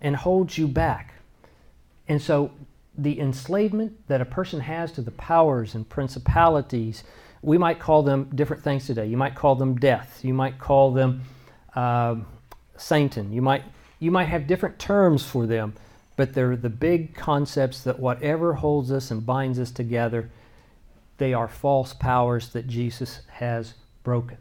and 0.02 0.16
holds 0.16 0.58
you 0.58 0.68
back. 0.68 1.16
And 2.08 2.22
so 2.22 2.52
the 2.98 3.20
enslavement 3.20 4.08
that 4.08 4.22
a 4.22 4.26
person 4.26 4.62
has 4.62 4.92
to 4.94 5.02
the 5.02 5.12
powers 5.12 5.76
and 5.76 5.88
principalities, 5.88 7.04
we 7.42 7.58
might 7.58 7.80
call 7.80 8.04
them 8.04 8.30
different 8.34 8.64
things 8.64 8.88
today. 8.88 9.06
You 9.06 9.18
might 9.18 9.36
call 9.36 9.56
them 9.56 9.76
death. 9.76 10.22
You 10.24 10.34
might 10.34 10.60
call 10.60 10.94
them 10.94 11.24
uh, 11.76 12.16
Satan. 12.78 13.34
You 13.34 13.42
might, 13.42 13.64
you 14.00 14.12
might 14.12 14.26
have 14.26 14.48
different 14.48 14.80
terms 14.80 15.26
for 15.26 15.46
them, 15.46 15.74
but 16.16 16.34
they're 16.34 16.56
the 16.56 16.70
big 16.70 17.16
concepts 17.16 17.82
that 17.84 18.00
whatever 18.00 18.54
holds 18.54 18.92
us 18.92 19.12
and 19.12 19.26
binds 19.26 19.60
us 19.60 19.72
together, 19.72 20.30
they 21.18 21.34
are 21.34 21.48
false 21.48 21.94
powers 21.94 22.50
that 22.50 22.68
Jesus 22.68 23.22
has 23.28 23.74
broken. 24.04 24.38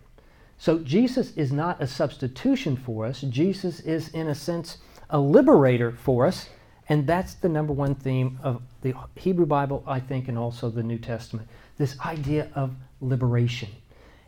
So 0.58 0.78
Jesus 0.78 1.36
is 1.36 1.52
not 1.52 1.82
a 1.82 1.86
substitution 1.86 2.76
for 2.76 3.06
us. 3.06 3.22
Jesus 3.22 3.80
is, 3.80 4.08
in 4.08 4.28
a 4.28 4.34
sense, 4.34 4.78
a 5.10 5.18
liberator 5.18 5.92
for 5.92 6.26
us. 6.26 6.48
And 6.88 7.06
that's 7.06 7.34
the 7.34 7.48
number 7.48 7.72
one 7.72 7.94
theme 7.94 8.38
of 8.42 8.62
the 8.82 8.94
Hebrew 9.16 9.46
Bible, 9.46 9.82
I 9.86 10.00
think, 10.00 10.28
and 10.28 10.38
also 10.38 10.70
the 10.70 10.82
New 10.82 10.98
Testament 10.98 11.48
this 11.76 11.98
idea 12.00 12.48
of 12.54 12.74
liberation. 13.00 13.70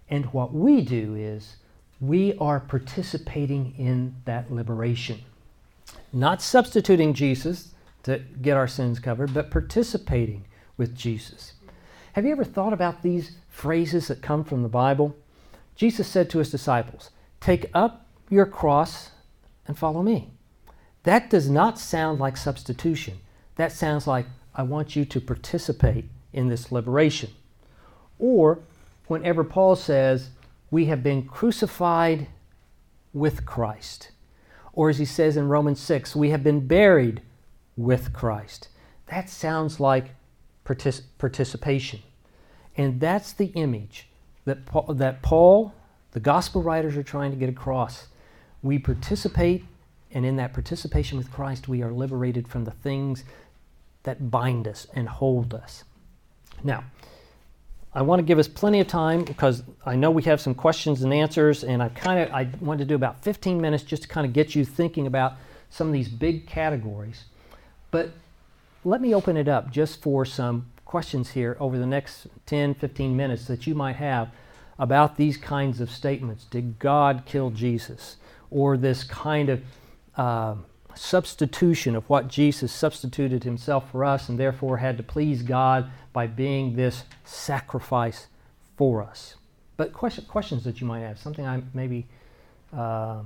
And 0.08 0.26
what 0.26 0.52
we 0.52 0.82
do 0.82 1.14
is 1.14 1.56
we 2.00 2.36
are 2.38 2.60
participating 2.60 3.74
in 3.78 4.14
that 4.24 4.52
liberation. 4.52 5.20
Not 6.12 6.42
substituting 6.42 7.14
Jesus 7.14 7.74
to 8.04 8.18
get 8.40 8.56
our 8.56 8.68
sins 8.68 8.98
covered, 9.00 9.34
but 9.34 9.50
participating 9.50 10.44
with 10.76 10.96
Jesus. 10.96 11.54
Have 12.12 12.24
you 12.24 12.32
ever 12.32 12.44
thought 12.44 12.72
about 12.72 13.02
these 13.02 13.36
phrases 13.48 14.08
that 14.08 14.22
come 14.22 14.44
from 14.44 14.62
the 14.62 14.68
Bible? 14.68 15.16
Jesus 15.74 16.06
said 16.08 16.30
to 16.30 16.38
his 16.38 16.50
disciples, 16.50 17.10
Take 17.40 17.70
up 17.74 18.06
your 18.30 18.46
cross 18.46 19.10
and 19.66 19.78
follow 19.78 20.02
me. 20.02 20.30
That 21.02 21.30
does 21.30 21.48
not 21.50 21.78
sound 21.78 22.18
like 22.18 22.36
substitution. 22.36 23.18
That 23.56 23.72
sounds 23.72 24.06
like, 24.06 24.26
I 24.54 24.62
want 24.62 24.96
you 24.96 25.04
to 25.04 25.20
participate 25.20 26.06
in 26.32 26.48
this 26.48 26.72
liberation. 26.72 27.30
Or 28.18 28.60
whenever 29.06 29.44
Paul 29.44 29.76
says, 29.76 30.30
We 30.70 30.86
have 30.86 31.02
been 31.02 31.26
crucified 31.26 32.28
with 33.12 33.44
Christ. 33.44 34.10
Or 34.76 34.88
as 34.88 34.98
he 34.98 35.04
says 35.04 35.36
in 35.36 35.48
Romans 35.48 35.80
6, 35.80 36.14
we 36.14 36.30
have 36.30 36.44
been 36.44 36.68
buried 36.68 37.22
with 37.76 38.12
Christ. 38.12 38.68
That 39.06 39.28
sounds 39.28 39.80
like 39.80 40.14
partic- 40.64 41.02
participation. 41.18 42.02
And 42.76 43.00
that's 43.00 43.32
the 43.32 43.46
image 43.46 44.06
that 44.44 44.66
Paul, 44.66 44.94
that 44.94 45.22
Paul, 45.22 45.74
the 46.12 46.20
gospel 46.20 46.62
writers, 46.62 46.96
are 46.96 47.02
trying 47.02 47.32
to 47.32 47.36
get 47.36 47.48
across. 47.48 48.06
We 48.62 48.78
participate 48.78 49.64
and 50.16 50.24
in 50.24 50.36
that 50.36 50.52
participation 50.52 51.18
with 51.18 51.30
Christ, 51.30 51.68
we 51.68 51.82
are 51.82 51.92
liberated 51.92 52.48
from 52.48 52.64
the 52.64 52.70
things 52.70 53.24
that 54.04 54.30
bind 54.30 54.66
us 54.66 54.86
and 54.94 55.08
hold 55.08 55.52
us. 55.52 55.84
Now, 56.62 56.84
I 57.96 58.02
want 58.02 58.18
to 58.20 58.24
give 58.24 58.38
us 58.38 58.46
plenty 58.46 58.78
of 58.80 58.88
time 58.88 59.24
because 59.24 59.62
I 59.86 59.96
know 59.96 60.10
we 60.10 60.22
have 60.24 60.38
some 60.38 60.54
questions 60.54 61.00
and 61.00 61.14
answers, 61.14 61.64
and 61.64 61.82
I 61.82 61.88
kind 61.88 62.20
of 62.20 62.30
I 62.30 62.46
want 62.60 62.78
to 62.80 62.84
do 62.84 62.94
about 62.94 63.22
15 63.22 63.58
minutes 63.58 63.82
just 63.82 64.02
to 64.02 64.08
kind 64.08 64.26
of 64.26 64.34
get 64.34 64.54
you 64.54 64.66
thinking 64.66 65.06
about 65.06 65.32
some 65.70 65.86
of 65.86 65.94
these 65.94 66.08
big 66.08 66.46
categories. 66.46 67.24
But 67.90 68.10
let 68.84 69.00
me 69.00 69.14
open 69.14 69.38
it 69.38 69.48
up 69.48 69.70
just 69.70 70.02
for 70.02 70.26
some 70.26 70.66
questions 70.84 71.30
here 71.30 71.56
over 71.58 71.78
the 71.78 71.86
next 71.86 72.26
10, 72.44 72.74
15 72.74 73.16
minutes 73.16 73.46
that 73.46 73.66
you 73.66 73.74
might 73.74 73.96
have 73.96 74.28
about 74.78 75.16
these 75.16 75.38
kinds 75.38 75.80
of 75.80 75.90
statements. 75.90 76.44
Did 76.44 76.78
God 76.78 77.22
kill 77.24 77.48
Jesus? 77.48 78.16
Or 78.50 78.76
this 78.76 79.04
kind 79.04 79.48
of 79.48 79.62
uh, 80.18 80.56
substitution 80.94 81.96
of 81.96 82.08
what 82.10 82.28
Jesus 82.28 82.72
substituted 82.72 83.44
himself 83.44 83.90
for 83.90 84.04
us 84.04 84.28
and 84.28 84.38
therefore 84.38 84.76
had 84.76 84.98
to 84.98 85.02
please 85.02 85.42
God 85.42 85.90
by 86.16 86.26
being 86.26 86.76
this 86.76 87.04
sacrifice 87.26 88.28
for 88.78 89.02
us. 89.02 89.34
But 89.76 89.92
question, 89.92 90.24
questions 90.24 90.64
that 90.64 90.80
you 90.80 90.86
might 90.86 91.00
have, 91.00 91.18
something 91.18 91.46
I 91.46 91.60
maybe 91.74 92.06
uh, 92.74 93.20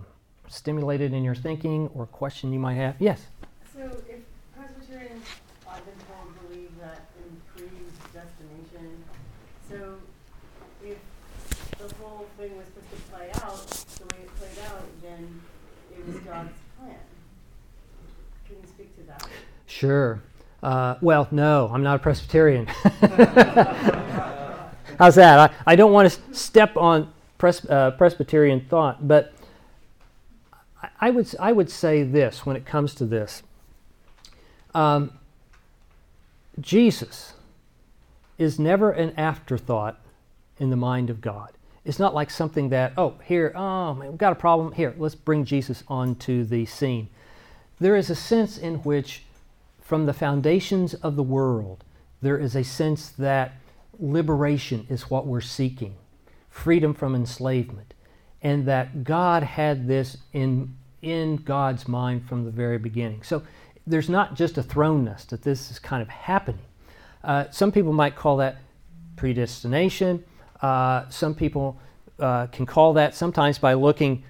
stimulated 0.48 1.12
in 1.12 1.22
your 1.22 1.36
thinking 1.36 1.88
or 1.94 2.06
question 2.06 2.52
you 2.52 2.58
might 2.58 2.74
have? 2.74 2.96
Yes? 2.98 3.28
So 3.72 3.82
if 4.08 4.18
Presbyterians, 4.58 5.24
I've 5.70 5.84
been 5.84 5.94
told, 6.08 6.48
believe 6.48 6.72
that 6.80 7.02
in 7.20 7.40
predestination, 7.54 9.04
so 9.68 9.98
if 10.82 10.98
the 11.78 11.94
whole 12.02 12.26
thing 12.36 12.56
was 12.56 12.66
supposed 12.66 12.90
to 12.90 12.96
play 13.12 13.30
out 13.44 13.68
the 13.68 14.16
way 14.16 14.24
it 14.24 14.34
played 14.34 14.66
out, 14.66 14.82
then 15.00 15.40
it 15.96 16.06
was 16.08 16.16
God's 16.16 16.58
plan. 16.76 16.96
Can 18.48 18.56
you 18.60 18.66
speak 18.66 18.96
to 18.96 19.02
that? 19.04 19.28
Sure. 19.68 20.20
Uh, 20.62 20.96
well, 21.00 21.26
no, 21.30 21.70
I'm 21.72 21.82
not 21.82 21.96
a 21.96 21.98
Presbyterian. 21.98 22.66
How's 24.98 25.14
that? 25.14 25.50
I, 25.50 25.72
I 25.72 25.76
don't 25.76 25.92
want 25.92 26.12
to 26.12 26.34
step 26.34 26.76
on 26.76 27.12
pres, 27.38 27.64
uh, 27.64 27.92
Presbyterian 27.92 28.66
thought, 28.68 29.08
but 29.08 29.32
I, 30.82 30.88
I, 31.00 31.10
would, 31.10 31.34
I 31.40 31.52
would 31.52 31.70
say 31.70 32.02
this 32.02 32.44
when 32.44 32.56
it 32.56 32.66
comes 32.66 32.94
to 32.96 33.06
this 33.06 33.42
um, 34.74 35.12
Jesus 36.60 37.34
is 38.38 38.58
never 38.58 38.90
an 38.90 39.12
afterthought 39.16 39.98
in 40.58 40.70
the 40.70 40.76
mind 40.76 41.10
of 41.10 41.20
God. 41.20 41.50
It's 41.84 41.98
not 41.98 42.14
like 42.14 42.30
something 42.30 42.68
that, 42.68 42.92
oh, 42.96 43.14
here, 43.24 43.52
oh, 43.56 43.94
man, 43.94 44.10
we've 44.10 44.18
got 44.18 44.32
a 44.32 44.36
problem. 44.36 44.72
Here, 44.72 44.94
let's 44.98 45.14
bring 45.14 45.44
Jesus 45.44 45.82
onto 45.88 46.44
the 46.44 46.66
scene. 46.66 47.08
There 47.80 47.96
is 47.96 48.10
a 48.10 48.14
sense 48.14 48.58
in 48.58 48.76
which 48.76 49.24
from 49.90 50.06
the 50.06 50.12
foundations 50.12 50.94
of 50.94 51.16
the 51.16 51.22
world, 51.24 51.82
there 52.22 52.38
is 52.38 52.54
a 52.54 52.62
sense 52.62 53.08
that 53.08 53.54
liberation 53.98 54.86
is 54.88 55.10
what 55.10 55.26
we're 55.26 55.40
seeking, 55.40 55.96
freedom 56.48 56.94
from 56.94 57.16
enslavement, 57.16 57.92
and 58.40 58.66
that 58.66 59.02
God 59.02 59.42
had 59.42 59.88
this 59.88 60.16
in, 60.32 60.76
in 61.02 61.38
God's 61.38 61.88
mind 61.88 62.28
from 62.28 62.44
the 62.44 62.52
very 62.52 62.78
beginning. 62.78 63.24
So 63.24 63.42
there's 63.84 64.08
not 64.08 64.36
just 64.36 64.56
a 64.58 64.62
thrownness 64.62 65.26
that 65.26 65.42
this 65.42 65.72
is 65.72 65.80
kind 65.80 66.02
of 66.02 66.08
happening. 66.08 66.66
Uh, 67.24 67.46
some 67.50 67.72
people 67.72 67.92
might 67.92 68.14
call 68.14 68.36
that 68.36 68.58
predestination. 69.16 70.22
Uh, 70.62 71.08
some 71.08 71.34
people 71.34 71.80
uh, 72.20 72.46
can 72.46 72.64
call 72.64 72.92
that 72.92 73.16
sometimes 73.16 73.58
by 73.58 73.74
looking 73.74 74.22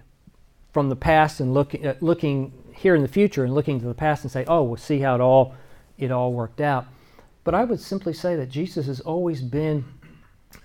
from 0.73 0.89
the 0.89 0.97
past 0.97 1.39
and 1.39 1.53
looking, 1.53 1.87
uh, 1.87 1.97
looking 2.01 2.51
here 2.81 2.95
in 2.95 3.03
the 3.03 3.09
future 3.09 3.45
and 3.45 3.55
looking 3.55 3.79
to 3.79 3.87
the 3.87 3.95
past 3.95 4.25
and 4.25 4.33
say, 4.33 4.43
oh, 4.49 4.63
we'll 4.63 4.79
see 4.79 5.01
how 5.01 5.15
it 5.15 5.21
all 5.21 5.55
it 5.99 6.11
all 6.11 6.33
worked 6.33 6.63
out. 6.63 6.87
But 7.45 7.55
I 7.55 7.65
would 7.65 7.79
simply 7.79 8.15
say 8.15 8.37
that 8.37 8.49
Jesus 8.49 8.87
has 8.87 9.01
always 9.01 9.43
been, 9.43 9.85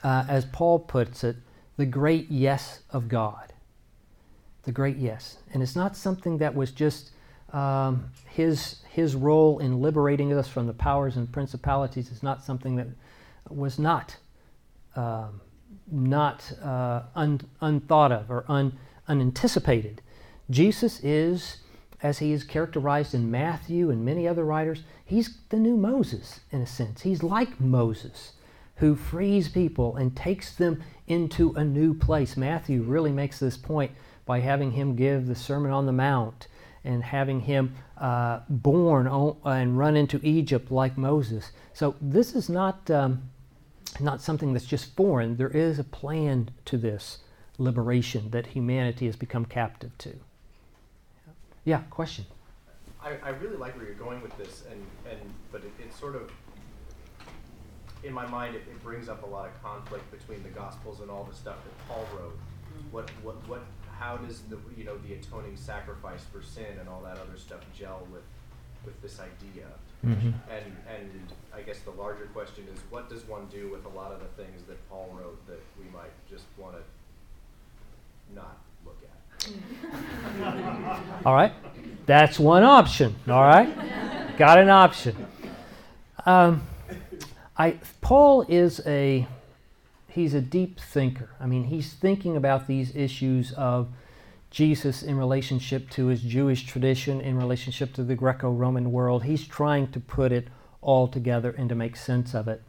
uh, 0.01 0.23
as 0.29 0.45
Paul 0.45 0.79
puts 0.79 1.25
it, 1.25 1.35
the 1.75 1.85
great 1.85 2.31
yes 2.31 2.83
of 2.89 3.09
God. 3.09 3.51
The 4.63 4.71
great 4.71 4.95
yes. 4.95 5.39
And 5.53 5.61
it's 5.61 5.75
not 5.75 5.97
something 5.97 6.37
that 6.37 6.55
was 6.55 6.71
just 6.71 7.11
um, 7.51 8.09
his, 8.29 8.77
his 8.89 9.13
role 9.13 9.59
in 9.59 9.81
liberating 9.81 10.31
us 10.31 10.47
from 10.47 10.67
the 10.67 10.73
powers 10.73 11.17
and 11.17 11.29
principalities 11.29 12.11
is 12.11 12.23
not 12.23 12.45
something 12.45 12.77
that 12.77 12.87
was 13.49 13.77
not, 13.77 14.15
um, 14.95 15.41
not 15.91 16.49
uh, 16.63 17.01
un, 17.13 17.41
unthought 17.59 18.13
of 18.13 18.31
or 18.31 18.45
un, 18.47 18.77
unanticipated. 19.09 20.01
Jesus 20.49 21.03
is 21.03 21.57
as 22.05 22.19
he 22.19 22.31
is 22.31 22.43
characterized 22.43 23.15
in 23.15 23.31
Matthew 23.31 23.89
and 23.89 24.05
many 24.05 24.27
other 24.27 24.45
writers, 24.45 24.83
he's 25.03 25.39
the 25.49 25.57
new 25.57 25.75
Moses 25.75 26.41
in 26.51 26.61
a 26.61 26.67
sense. 26.67 27.01
He's 27.01 27.23
like 27.23 27.59
Moses 27.59 28.33
who 28.75 28.95
frees 28.95 29.49
people 29.49 29.95
and 29.95 30.15
takes 30.15 30.53
them 30.53 30.83
into 31.07 31.51
a 31.53 31.63
new 31.63 31.95
place. 31.95 32.37
Matthew 32.37 32.83
really 32.83 33.11
makes 33.11 33.39
this 33.39 33.57
point 33.57 33.91
by 34.23 34.39
having 34.39 34.71
him 34.71 34.95
give 34.95 35.25
the 35.25 35.33
Sermon 35.33 35.71
on 35.71 35.87
the 35.87 35.91
Mount 35.91 36.47
and 36.83 37.03
having 37.03 37.39
him 37.39 37.73
uh, 37.97 38.41
born 38.49 39.07
and 39.43 39.75
run 39.75 39.95
into 39.95 40.19
Egypt 40.21 40.69
like 40.71 40.99
Moses. 40.99 41.51
So 41.73 41.95
this 41.99 42.35
is 42.35 42.49
not 42.49 42.87
um, 42.91 43.31
not 43.99 44.21
something 44.21 44.53
that's 44.53 44.67
just 44.67 44.95
foreign. 44.95 45.37
There 45.37 45.49
is 45.49 45.79
a 45.79 45.83
plan 45.83 46.51
to 46.65 46.77
this 46.77 47.19
liberation 47.57 48.29
that 48.29 48.47
humanity 48.47 49.07
has 49.07 49.15
become 49.15 49.45
captive 49.45 49.97
to. 49.99 50.19
Yeah, 51.65 51.79
question. 51.89 52.25
I, 53.03 53.17
I 53.23 53.29
really 53.29 53.57
like 53.57 53.75
where 53.75 53.85
you're 53.85 53.95
going 53.95 54.21
with 54.21 54.35
this, 54.37 54.63
and, 54.71 54.81
and 55.09 55.19
but 55.51 55.61
it, 55.63 55.71
it's 55.79 55.99
sort 55.99 56.15
of 56.15 56.31
in 58.03 58.13
my 58.13 58.25
mind, 58.27 58.55
it, 58.55 58.61
it, 58.69 58.83
brings 58.83 59.09
up 59.09 59.23
a 59.23 59.25
lot 59.25 59.47
of 59.47 59.63
conflict 59.63 60.09
between 60.11 60.43
the 60.43 60.49
Gospels 60.49 61.01
and 61.01 61.09
all 61.09 61.23
the 61.23 61.35
stuff 61.35 61.55
that 61.63 61.87
Paul 61.87 62.05
wrote. 62.15 62.37
Mm-hmm. 62.37 62.91
What, 62.91 63.09
what, 63.23 63.47
what, 63.47 63.61
how 63.91 64.17
does 64.17 64.41
the, 64.43 64.59
you 64.77 64.83
know, 64.83 64.95
the 64.99 65.15
atoning 65.15 65.57
sacrifice 65.57 66.21
for 66.31 66.43
sin 66.43 66.77
and 66.79 66.87
all 66.87 67.01
that 67.01 67.17
other 67.17 67.35
stuff 67.35 67.61
gel 67.75 68.07
with, 68.11 68.21
with 68.85 69.01
this 69.01 69.19
idea? 69.19 69.65
Mhm. 70.05 70.33
And 70.51 70.75
and 70.87 71.33
I 71.53 71.61
guess 71.61 71.79
the 71.79 71.91
larger 71.91 72.25
question 72.27 72.67
is, 72.71 72.79
what 72.91 73.09
does 73.09 73.23
one 73.27 73.47
do 73.47 73.71
with 73.71 73.85
a 73.85 73.89
lot 73.89 74.11
of 74.11 74.19
the 74.19 74.43
things 74.43 74.61
that 74.67 74.77
Paul 74.87 75.09
wrote 75.17 75.45
that 75.47 75.61
we 75.79 75.85
might 75.91 76.13
just 76.29 76.45
want 76.57 76.75
to 76.75 78.35
not 78.35 78.59
look 78.85 78.99
at? 79.01 79.14
All 81.25 81.33
right, 81.33 81.53
that's 82.05 82.39
one 82.39 82.63
option. 82.63 83.15
All 83.27 83.43
right, 83.43 84.37
got 84.37 84.57
an 84.57 84.69
option. 84.69 85.15
Um, 86.25 86.63
I 87.57 87.79
Paul 88.01 88.45
is 88.47 88.81
a 88.85 89.27
he's 90.09 90.33
a 90.33 90.41
deep 90.41 90.79
thinker. 90.79 91.29
I 91.39 91.45
mean, 91.45 91.65
he's 91.65 91.93
thinking 91.93 92.37
about 92.37 92.67
these 92.67 92.95
issues 92.95 93.51
of 93.53 93.87
Jesus 94.49 95.03
in 95.03 95.17
relationship 95.17 95.89
to 95.91 96.07
his 96.07 96.21
Jewish 96.21 96.65
tradition, 96.65 97.19
in 97.19 97.37
relationship 97.37 97.93
to 97.93 98.03
the 98.03 98.15
Greco-Roman 98.15 98.91
world. 98.91 99.23
He's 99.25 99.45
trying 99.45 99.91
to 99.91 99.99
put 99.99 100.31
it 100.31 100.47
all 100.81 101.07
together 101.07 101.53
and 101.57 101.67
to 101.67 101.75
make 101.75 101.95
sense 101.97 102.33
of 102.33 102.47
it. 102.47 102.61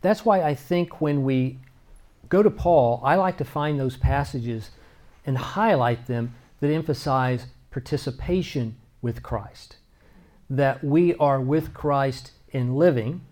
That's 0.00 0.24
why 0.24 0.42
I 0.42 0.54
think 0.54 1.00
when 1.00 1.22
we 1.22 1.58
go 2.28 2.42
to 2.42 2.50
Paul, 2.50 3.00
I 3.04 3.14
like 3.14 3.38
to 3.38 3.44
find 3.44 3.78
those 3.78 3.96
passages 3.96 4.70
and 5.26 5.38
highlight 5.38 6.06
them 6.06 6.34
that 6.60 6.70
emphasize 6.70 7.46
participation 7.70 8.76
with 9.02 9.22
Christ. 9.22 9.76
That 10.48 10.84
we 10.84 11.14
are 11.16 11.40
with 11.40 11.74
Christ 11.74 12.32
in 12.50 12.76
living, 12.76 13.22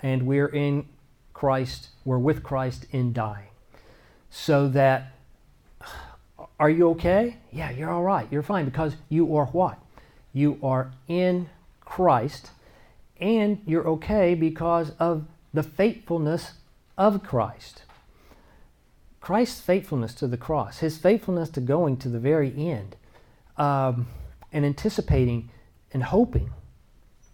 and 0.00 0.26
we're 0.26 0.48
in 0.48 0.86
Christ, 1.32 1.88
we're 2.04 2.18
with 2.18 2.42
Christ 2.42 2.86
in 2.90 3.12
dying. 3.12 3.48
So 4.30 4.68
that, 4.68 5.12
are 6.58 6.70
you 6.70 6.90
okay? 6.90 7.36
Yeah, 7.50 7.70
you're 7.70 7.90
all 7.90 8.02
right. 8.02 8.26
You're 8.30 8.42
fine 8.42 8.64
because 8.64 8.96
you 9.08 9.36
are 9.36 9.46
what? 9.46 9.78
You 10.32 10.58
are 10.62 10.92
in 11.08 11.48
Christ, 11.84 12.50
and 13.20 13.60
you're 13.66 13.86
okay 13.88 14.34
because 14.34 14.92
of 14.98 15.26
the 15.52 15.62
faithfulness 15.62 16.52
of 16.96 17.22
Christ. 17.22 17.82
Christ's 19.22 19.60
faithfulness 19.60 20.14
to 20.14 20.26
the 20.26 20.36
cross, 20.36 20.78
his 20.78 20.98
faithfulness 20.98 21.48
to 21.50 21.60
going 21.60 21.96
to 21.98 22.08
the 22.08 22.18
very 22.18 22.52
end, 22.56 22.96
um, 23.56 24.08
and 24.52 24.66
anticipating 24.66 25.48
and 25.92 26.02
hoping 26.02 26.50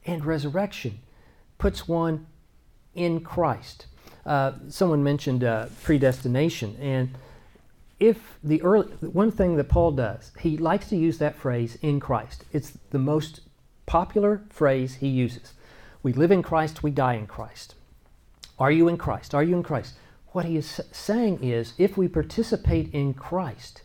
and 0.04 0.24
resurrection 0.24 0.98
puts 1.56 1.88
one 1.88 2.26
in 2.94 3.20
Christ. 3.20 3.86
Uh, 4.26 4.52
someone 4.68 5.02
mentioned 5.02 5.42
uh, 5.42 5.68
predestination, 5.82 6.76
and 6.78 7.16
if 7.98 8.38
the 8.44 8.60
early 8.60 8.88
one 9.00 9.30
thing 9.30 9.56
that 9.56 9.70
Paul 9.70 9.92
does, 9.92 10.30
he 10.40 10.58
likes 10.58 10.90
to 10.90 10.96
use 10.96 11.16
that 11.18 11.36
phrase 11.36 11.78
"in 11.80 12.00
Christ." 12.00 12.44
It's 12.52 12.72
the 12.90 12.98
most 12.98 13.40
popular 13.86 14.42
phrase 14.50 14.96
he 14.96 15.08
uses. 15.08 15.54
We 16.02 16.12
live 16.12 16.32
in 16.32 16.42
Christ, 16.42 16.82
we 16.82 16.90
die 16.90 17.14
in 17.14 17.26
Christ. 17.26 17.74
Are 18.58 18.70
you 18.70 18.88
in 18.88 18.98
Christ? 18.98 19.34
Are 19.34 19.42
you 19.42 19.56
in 19.56 19.62
Christ? 19.62 19.94
What 20.38 20.46
he 20.46 20.56
is 20.56 20.80
saying 20.92 21.42
is 21.42 21.74
if 21.78 21.96
we 21.96 22.06
participate 22.06 22.94
in 22.94 23.12
Christ, 23.12 23.82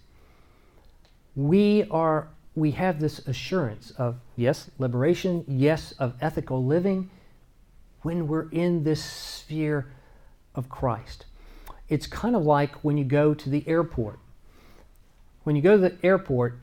we 1.35 1.87
are 1.89 2.27
we 2.53 2.69
have 2.69 2.99
this 2.99 3.17
assurance 3.27 3.89
of 3.97 4.17
yes, 4.35 4.69
liberation, 4.77 5.45
yes, 5.47 5.93
of 5.93 6.13
ethical 6.21 6.63
living 6.63 7.09
when 8.03 8.27
we're 8.27 8.51
in 8.51 8.83
this 8.83 9.03
sphere 9.03 9.87
of 10.53 10.69
Christ. 10.69 11.25
It's 11.89 12.05
kind 12.05 12.35
of 12.35 12.43
like 12.43 12.75
when 12.83 12.99
you 12.99 13.03
go 13.03 13.33
to 13.33 13.49
the 13.49 13.67
airport. 13.67 14.19
When 15.45 15.55
you 15.55 15.63
go 15.63 15.71
to 15.71 15.89
the 15.89 15.97
airport, 16.03 16.59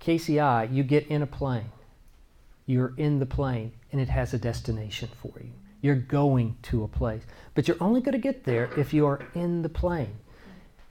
KCI, 0.00 0.72
you 0.72 0.84
get 0.84 1.08
in 1.08 1.20
a 1.20 1.26
plane. 1.26 1.72
You're 2.64 2.94
in 2.96 3.18
the 3.18 3.26
plane 3.26 3.72
and 3.90 4.00
it 4.00 4.08
has 4.08 4.32
a 4.32 4.38
destination 4.38 5.08
for 5.20 5.32
you. 5.40 5.50
You're 5.82 5.96
going 5.96 6.56
to 6.62 6.84
a 6.84 6.88
place. 6.88 7.22
But 7.54 7.68
you're 7.68 7.76
only 7.80 8.00
going 8.00 8.12
to 8.12 8.18
get 8.18 8.44
there 8.44 8.70
if 8.78 8.94
you 8.94 9.06
are 9.06 9.20
in 9.34 9.60
the 9.60 9.68
plane. 9.68 10.16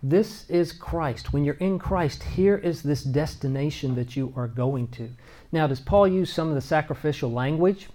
This 0.03 0.49
is 0.49 0.71
Christ. 0.73 1.31
When 1.31 1.43
you're 1.43 1.55
in 1.55 1.79
Christ, 1.79 2.23
here 2.23 2.57
is 2.57 2.83
this 2.83 3.03
destination 3.03 3.95
that 3.95 4.15
you 4.15 4.33
are 4.35 4.47
going 4.47 4.87
to. 4.89 5.09
Now, 5.51 5.67
does 5.67 5.79
Paul 5.79 6.07
use 6.07 6.33
some 6.33 6.49
of 6.49 6.55
the 6.55 6.61
sacrificial 6.61 7.31
language? 7.31 7.89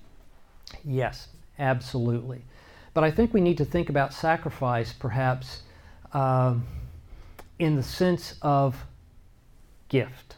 Yes, 0.85 1.29
absolutely. 1.59 2.43
But 2.95 3.05
I 3.05 3.11
think 3.11 3.35
we 3.35 3.41
need 3.41 3.59
to 3.59 3.65
think 3.65 3.91
about 3.91 4.15
sacrifice 4.15 4.93
perhaps 4.93 5.63
um, 6.13 6.65
in 7.59 7.77
the 7.77 7.83
sense 7.83 8.37
of 8.41 8.87
gift. 9.89 10.37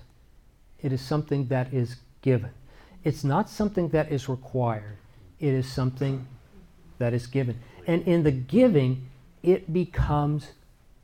It 0.80 0.92
is 0.92 1.00
something 1.00 1.46
that 1.48 1.72
is 1.72 1.96
given. 2.22 2.50
It's 3.04 3.24
not 3.24 3.48
something 3.48 3.88
that 3.90 4.10
is 4.10 4.28
required. 4.28 4.96
It 5.38 5.54
is 5.54 5.70
something 5.70 6.26
that 6.98 7.14
is 7.14 7.26
given. 7.26 7.60
And 7.86 8.06
in 8.06 8.22
the 8.22 8.30
giving, 8.32 9.08
it 9.42 9.72
becomes 9.72 10.52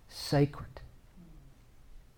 sacred. 0.09 0.80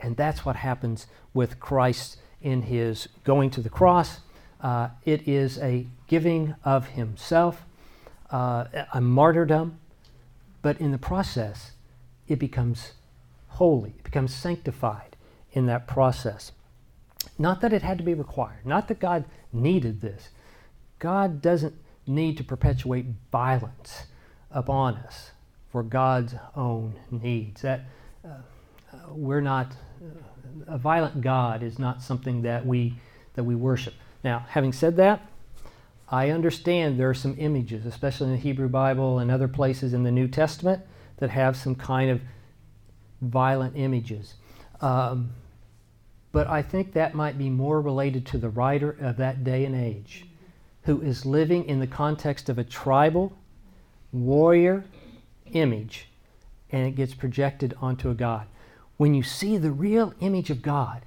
And 0.01 0.17
that's 0.17 0.45
what 0.45 0.57
happens 0.57 1.07
with 1.33 1.61
Christ 1.61 2.19
in 2.43 2.63
his 2.63 3.09
going 3.25 3.51
to 3.51 3.61
the 3.61 3.71
cross. 3.71 4.21
Uh, 4.61 4.89
it 5.05 5.27
is 5.29 5.59
a 5.59 5.87
giving 6.07 6.55
of 6.65 6.89
himself, 6.89 7.65
uh, 8.31 8.65
a 8.93 9.01
martyrdom, 9.01 9.79
but 10.63 10.81
in 10.81 10.93
the 10.93 10.99
process, 10.99 11.73
it 12.29 12.39
becomes 12.39 12.93
holy, 13.49 13.95
it 13.99 14.05
becomes 14.05 14.35
sanctified 14.35 15.17
in 15.53 15.67
that 15.67 15.87
process. 15.87 16.53
Not 17.39 17.61
that 17.61 17.73
it 17.73 17.83
had 17.83 17.99
to 17.99 18.05
be 18.05 18.15
required, 18.15 18.65
not 18.65 18.89
that 18.89 18.99
God 18.99 19.25
needed 19.53 20.01
this. 20.01 20.31
God 20.99 21.43
doesn't 21.43 21.75
need 22.07 22.37
to 22.37 22.45
perpetuate 22.45 23.07
violence 23.31 24.05
upon 24.51 24.95
us 24.97 25.31
for 25.71 25.83
God's 25.83 26.35
own 26.55 26.95
needs. 27.11 27.63
That 27.63 27.83
uh, 28.25 28.29
uh, 28.29 28.97
we're 29.11 29.41
not 29.41 29.73
uh, 30.03 30.75
a 30.75 30.79
violent 30.79 31.21
God 31.21 31.63
is 31.63 31.79
not 31.79 32.03
something 32.03 32.43
that 32.43 32.65
we 32.65 32.95
that 33.35 33.45
we 33.45 33.55
worship. 33.55 33.95
Now, 34.25 34.47
having 34.49 34.73
said 34.73 34.97
that, 34.97 35.21
I 36.09 36.31
understand 36.31 36.99
there 36.99 37.11
are 37.11 37.15
some 37.15 37.35
images, 37.39 37.85
especially 37.85 38.29
in 38.29 38.33
the 38.33 38.39
Hebrew 38.39 38.69
Bible 38.69 39.19
and 39.19 39.31
other 39.31 39.49
places 39.49 39.93
in 39.93 40.05
the 40.05 40.11
New 40.11 40.29
Testament, 40.29 40.83
that 41.19 41.31
have 41.31 41.57
some 41.57 41.75
kind 41.75 42.11
of 42.11 42.21
violent 43.21 43.77
images. 43.77 44.35
Um, 44.81 45.31
but 46.33 46.47
I 46.47 46.63
think 46.63 46.93
that 46.93 47.15
might 47.15 47.39
be 47.39 47.51
more 47.51 47.81
related 47.81 48.27
to 48.27 48.39
the 48.39 48.49
writer 48.49 48.91
of 49.01 49.17
that 49.19 49.45
day 49.45 49.65
and 49.65 49.75
age 49.75 50.27
who 50.87 51.03
is 51.03 51.27
living 51.27 51.65
in 51.65 51.81
the 51.81 51.87
context 51.87 52.49
of 52.49 52.59
a 52.59 52.65
tribal 52.65 53.37
warrior 54.13 54.85
image 55.53 56.09
and 56.71 56.87
it 56.87 56.93
gets 56.93 57.13
projected 57.13 57.75
onto 57.81 58.09
a 58.09 58.15
God. 58.15 58.47
When 58.97 59.13
you 59.13 59.23
see 59.23 59.59
the 59.59 59.73
real 59.73 60.15
image 60.21 60.49
of 60.49 60.63
God, 60.63 61.03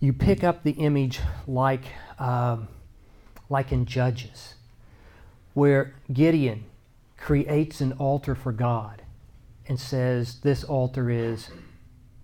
you 0.00 0.12
pick 0.12 0.42
up 0.42 0.62
the 0.62 0.72
image 0.72 1.20
like, 1.46 1.84
um, 2.18 2.68
like 3.48 3.70
in 3.70 3.86
Judges, 3.86 4.54
where 5.54 5.94
Gideon 6.12 6.64
creates 7.16 7.80
an 7.80 7.92
altar 7.92 8.34
for 8.34 8.50
God 8.50 9.02
and 9.68 9.78
says, 9.78 10.40
This 10.40 10.64
altar 10.64 11.10
is 11.10 11.50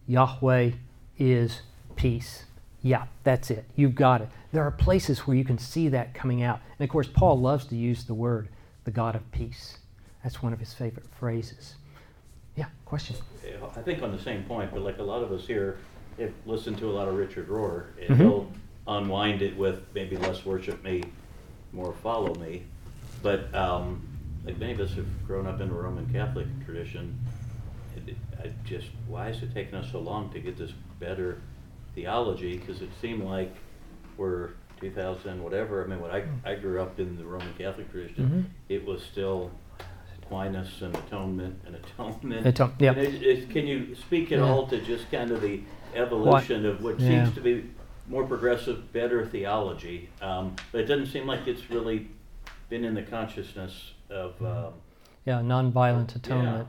Yahweh 0.06 0.72
is 1.18 1.62
peace. 1.96 2.44
Yeah, 2.82 3.06
that's 3.24 3.50
it. 3.50 3.64
You've 3.76 3.94
got 3.94 4.20
it. 4.20 4.28
There 4.52 4.62
are 4.62 4.70
places 4.70 5.20
where 5.20 5.36
you 5.36 5.44
can 5.44 5.58
see 5.58 5.88
that 5.88 6.14
coming 6.14 6.42
out. 6.42 6.60
And 6.78 6.84
of 6.84 6.90
course, 6.90 7.08
Paul 7.08 7.40
loves 7.40 7.64
to 7.66 7.76
use 7.76 8.04
the 8.04 8.14
word, 8.14 8.48
the 8.84 8.90
God 8.90 9.14
of 9.14 9.30
peace. 9.32 9.78
That's 10.22 10.42
one 10.42 10.52
of 10.52 10.60
his 10.60 10.72
favorite 10.74 11.06
phrases. 11.18 11.74
Yeah, 12.56 12.66
question. 12.84 13.16
I 13.76 13.82
think 13.82 14.02
on 14.02 14.12
the 14.12 14.22
same 14.22 14.44
point, 14.44 14.70
but 14.72 14.82
like 14.82 14.98
a 14.98 15.02
lot 15.02 15.22
of 15.22 15.32
us 15.32 15.46
here 15.46 15.78
have 16.18 16.32
listened 16.46 16.78
to 16.78 16.90
a 16.90 16.92
lot 16.92 17.08
of 17.08 17.14
Richard 17.14 17.48
Rohr, 17.48 17.86
and 18.00 18.10
Mhm. 18.10 18.16
he'll 18.16 18.52
unwind 18.86 19.42
it 19.42 19.56
with 19.56 19.82
maybe 19.94 20.16
less 20.16 20.44
worship 20.44 20.82
me, 20.82 21.02
more 21.72 21.92
follow 21.92 22.34
me. 22.36 22.64
But 23.22 23.54
um, 23.54 24.06
like 24.44 24.58
many 24.58 24.72
of 24.72 24.80
us 24.80 24.94
have 24.94 25.26
grown 25.26 25.46
up 25.46 25.60
in 25.60 25.68
a 25.68 25.72
Roman 25.72 26.06
Catholic 26.12 26.46
tradition, 26.64 27.18
it, 28.06 28.16
I 28.42 28.50
just 28.64 28.88
why 29.06 29.28
is 29.28 29.42
it 29.42 29.52
taking 29.52 29.74
us 29.74 29.90
so 29.92 30.00
long 30.00 30.30
to 30.30 30.40
get 30.40 30.56
this 30.56 30.72
better 30.98 31.40
theology? 32.02 32.56
Because 32.58 32.80
it 32.82 32.90
seemed 33.00 33.24
like 33.24 33.54
we're 34.16 34.50
2000 34.80 35.42
whatever. 35.42 35.84
I 35.84 35.86
mean, 35.88 36.00
when 36.00 36.10
I 36.10 36.24
I 36.44 36.54
grew 36.54 36.80
up 36.80 36.98
in 37.00 37.16
the 37.16 37.24
Roman 37.24 37.52
Catholic 37.58 37.90
tradition, 37.90 38.52
it 38.68 38.84
was 38.86 39.02
still 39.02 39.50
Aquinas 40.22 40.82
and 40.82 40.94
atonement 40.96 41.60
and 41.66 41.74
atonement. 41.74 42.46
Aton- 42.46 42.74
yeah. 42.78 42.90
And 42.92 42.98
it- 43.00 43.22
it- 43.22 43.50
can 43.50 43.66
you 43.66 43.94
speak 43.94 44.30
at 44.32 44.38
Yeah. 44.38 44.44
all 44.48 44.66
to 44.68 44.80
just 44.80 45.10
kind 45.10 45.30
of 45.30 45.40
the 45.40 45.62
evolution 45.94 46.64
of 46.66 46.82
what 46.82 47.00
Yeah. 47.00 47.24
seems 47.24 47.34
to 47.34 47.40
be 47.40 47.64
more 48.08 48.24
progressive, 48.24 48.92
better 48.92 49.24
theology? 49.26 50.10
Um, 50.22 50.54
but 50.70 50.82
it 50.82 50.84
doesn't 50.86 51.06
seem 51.06 51.26
like 51.26 51.46
it's 51.46 51.68
really 51.70 52.08
been 52.68 52.84
in 52.84 52.94
the 52.94 53.02
consciousness 53.02 53.94
of. 54.10 54.40
Um, 54.42 54.74
Yeah, 55.24 55.40
nonviolent 55.42 56.14
atonement. 56.16 56.68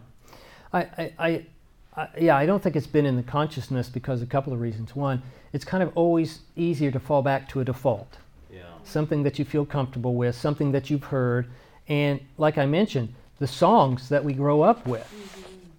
I, 0.74 0.80
I, 0.82 1.14
I, 1.20 1.46
I, 1.96 2.08
yeah, 2.20 2.38
I 2.38 2.46
don't 2.46 2.62
think 2.62 2.76
it's 2.76 2.88
been 2.88 3.06
in 3.06 3.16
the 3.16 3.24
consciousness 3.24 3.90
because 3.90 4.22
a 4.22 4.26
couple 4.26 4.54
of 4.54 4.62
reasons. 4.62 4.96
One, 4.96 5.22
it's 5.54 5.66
kind 5.66 5.84
of 5.84 5.92
always 5.96 6.40
easier 6.56 6.92
to 6.92 7.00
fall 7.00 7.22
back 7.22 7.50
to 7.50 7.60
a 7.60 7.66
default. 7.66 8.18
yeah. 8.52 8.64
something 8.84 9.24
that 9.24 9.38
you 9.40 9.46
feel 9.46 9.66
comfortable 9.66 10.16
with, 10.16 10.36
something 10.36 10.72
that 10.72 10.90
you've 10.90 11.06
heard. 11.06 11.48
And 11.88 12.20
like 12.38 12.58
I 12.58 12.66
mentioned, 12.66 13.14
the 13.40 13.48
songs 13.48 14.10
that 14.10 14.24
we 14.24 14.34
grow 14.34 14.62
up 14.62 14.86
with, 14.86 15.08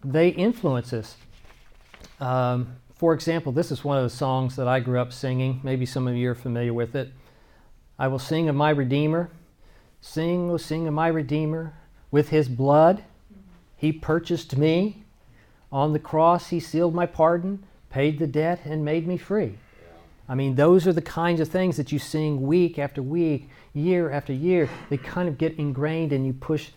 they 0.05 0.29
influence 0.29 0.92
us. 0.92 1.16
Um, 2.20 2.77
for 2.94 3.14
example, 3.14 3.53
this 3.53 3.70
is 3.70 3.83
one 3.85 3.96
of 3.96 4.03
the 4.03 4.14
songs 4.16 4.57
that 4.57 4.68
I 4.68 4.81
grew 4.81 4.99
up 4.99 5.12
singing. 5.12 5.61
Maybe 5.62 5.87
some 5.87 6.07
of 6.07 6.14
you 6.16 6.31
are 6.31 6.35
familiar 6.35 6.75
with 6.75 6.94
it. 6.94 7.12
I 7.99 8.09
will 8.09 8.18
sing 8.18 8.49
of 8.49 8.57
my 8.57 8.70
Redeemer. 8.70 9.31
Sing, 10.01 10.51
oh, 10.51 10.57
sing 10.57 10.87
of 10.87 10.94
my 10.94 11.09
Redeemer. 11.09 11.75
With 12.11 12.31
his 12.31 12.49
blood, 12.49 13.05
he 13.77 13.92
purchased 13.92 14.57
me. 14.57 15.05
On 15.73 15.93
the 15.93 15.99
cross, 15.99 16.49
he 16.49 16.61
sealed 16.61 16.95
my 16.95 17.07
pardon, 17.07 17.63
paid 17.91 18.19
the 18.19 18.27
debt, 18.27 18.61
and 18.65 18.85
made 18.85 19.07
me 19.07 19.17
free. 19.17 19.59
I 20.29 20.35
mean, 20.35 20.55
those 20.55 20.87
are 20.87 20.93
the 20.93 21.03
kinds 21.03 21.41
of 21.41 21.49
things 21.49 21.77
that 21.77 21.91
you 21.91 21.99
sing 21.99 22.43
week 22.43 22.79
after 22.79 23.03
week, 23.03 23.49
year 23.75 24.11
after 24.11 24.33
year. 24.33 24.69
They 24.89 24.97
kind 24.97 25.29
of 25.29 25.39
get 25.39 25.59
ingrained, 25.59 26.13
and 26.13 26.27
you 26.27 26.33
push, 26.33 26.71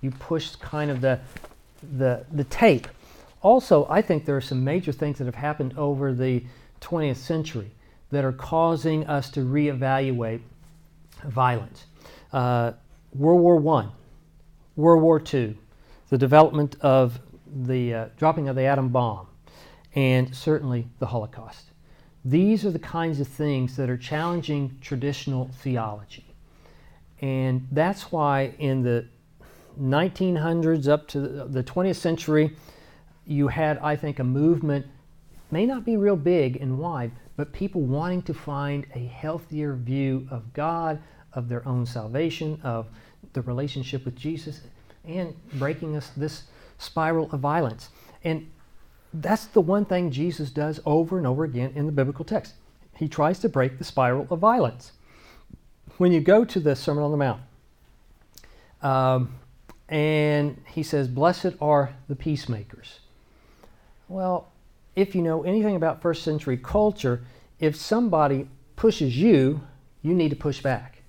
you 0.00 0.10
push 0.10 0.54
kind 0.56 0.90
of 0.90 1.00
the, 1.00 1.20
the, 1.96 2.24
the 2.32 2.44
tape 2.44 2.86
also, 3.42 3.86
I 3.88 4.02
think 4.02 4.26
there 4.26 4.36
are 4.36 4.42
some 4.42 4.62
major 4.62 4.92
things 4.92 5.18
that 5.18 5.24
have 5.24 5.34
happened 5.34 5.74
over 5.76 6.12
the 6.12 6.44
20th 6.80 7.16
century 7.16 7.70
that 8.10 8.24
are 8.24 8.32
causing 8.32 9.06
us 9.06 9.30
to 9.30 9.40
reevaluate 9.40 10.40
violence. 11.24 11.86
Uh, 12.32 12.72
World 13.14 13.40
War 13.40 13.78
I, 13.78 13.88
World 14.76 15.02
War 15.02 15.22
II, 15.32 15.56
the 16.10 16.18
development 16.18 16.76
of 16.80 17.18
the 17.64 17.94
uh, 17.94 18.08
dropping 18.16 18.48
of 18.48 18.56
the 18.56 18.62
atom 18.62 18.88
bomb, 18.88 19.26
and 19.94 20.34
certainly 20.34 20.88
the 20.98 21.06
Holocaust. 21.06 21.70
These 22.24 22.64
are 22.64 22.70
the 22.70 22.78
kinds 22.78 23.20
of 23.20 23.28
things 23.28 23.76
that 23.76 23.88
are 23.88 23.96
challenging 23.96 24.76
traditional 24.80 25.48
theology. 25.62 26.26
And 27.20 27.66
that's 27.72 28.12
why 28.12 28.54
in 28.58 28.82
the 28.82 29.06
1900s 29.80 30.88
up 30.88 31.08
to 31.08 31.20
the 31.20 31.62
20th 31.62 31.96
century, 31.96 32.56
you 33.26 33.48
had, 33.48 33.78
I 33.78 33.96
think, 33.96 34.18
a 34.18 34.24
movement, 34.24 34.86
may 35.50 35.66
not 35.66 35.84
be 35.84 35.96
real 35.96 36.16
big 36.16 36.56
and 36.56 36.78
wide, 36.78 37.12
but 37.36 37.52
people 37.52 37.80
wanting 37.82 38.22
to 38.22 38.34
find 38.34 38.86
a 38.94 39.06
healthier 39.06 39.74
view 39.74 40.26
of 40.30 40.52
God, 40.52 41.00
of 41.32 41.48
their 41.48 41.66
own 41.66 41.86
salvation, 41.86 42.60
of 42.62 42.86
the 43.32 43.42
relationship 43.42 44.04
with 44.04 44.16
Jesus, 44.16 44.62
and 45.04 45.34
breaking 45.54 45.96
us 45.96 46.10
this 46.16 46.44
spiral 46.80 47.30
of 47.30 47.40
violence. 47.40 47.90
And 48.24 48.50
that's 49.14 49.46
the 49.46 49.60
one 49.60 49.84
thing 49.84 50.10
Jesus 50.10 50.50
does 50.50 50.80
over 50.84 51.18
and 51.18 51.26
over 51.26 51.44
again 51.44 51.72
in 51.74 51.86
the 51.86 51.92
biblical 51.92 52.24
text. 52.24 52.54
He 52.96 53.08
tries 53.08 53.38
to 53.40 53.48
break 53.48 53.78
the 53.78 53.84
spiral 53.84 54.26
of 54.30 54.38
violence. 54.38 54.92
When 55.98 56.12
you 56.12 56.20
go 56.20 56.44
to 56.44 56.60
the 56.60 56.74
Sermon 56.74 57.04
on 57.04 57.10
the 57.10 57.16
Mount, 57.16 57.40
um, 58.82 59.34
and 59.88 60.62
he 60.66 60.82
says, 60.82 61.08
Blessed 61.08 61.54
are 61.60 61.94
the 62.08 62.16
peacemakers. 62.16 63.00
Well, 64.08 64.50
if 64.96 65.14
you 65.14 65.22
know 65.22 65.42
anything 65.42 65.76
about 65.76 66.00
first 66.02 66.22
century 66.22 66.56
culture, 66.56 67.22
if 67.58 67.76
somebody 67.76 68.48
pushes 68.76 69.16
you, 69.16 69.60
you 70.02 70.14
need 70.14 70.30
to 70.30 70.36
push 70.36 70.62
back. 70.62 71.02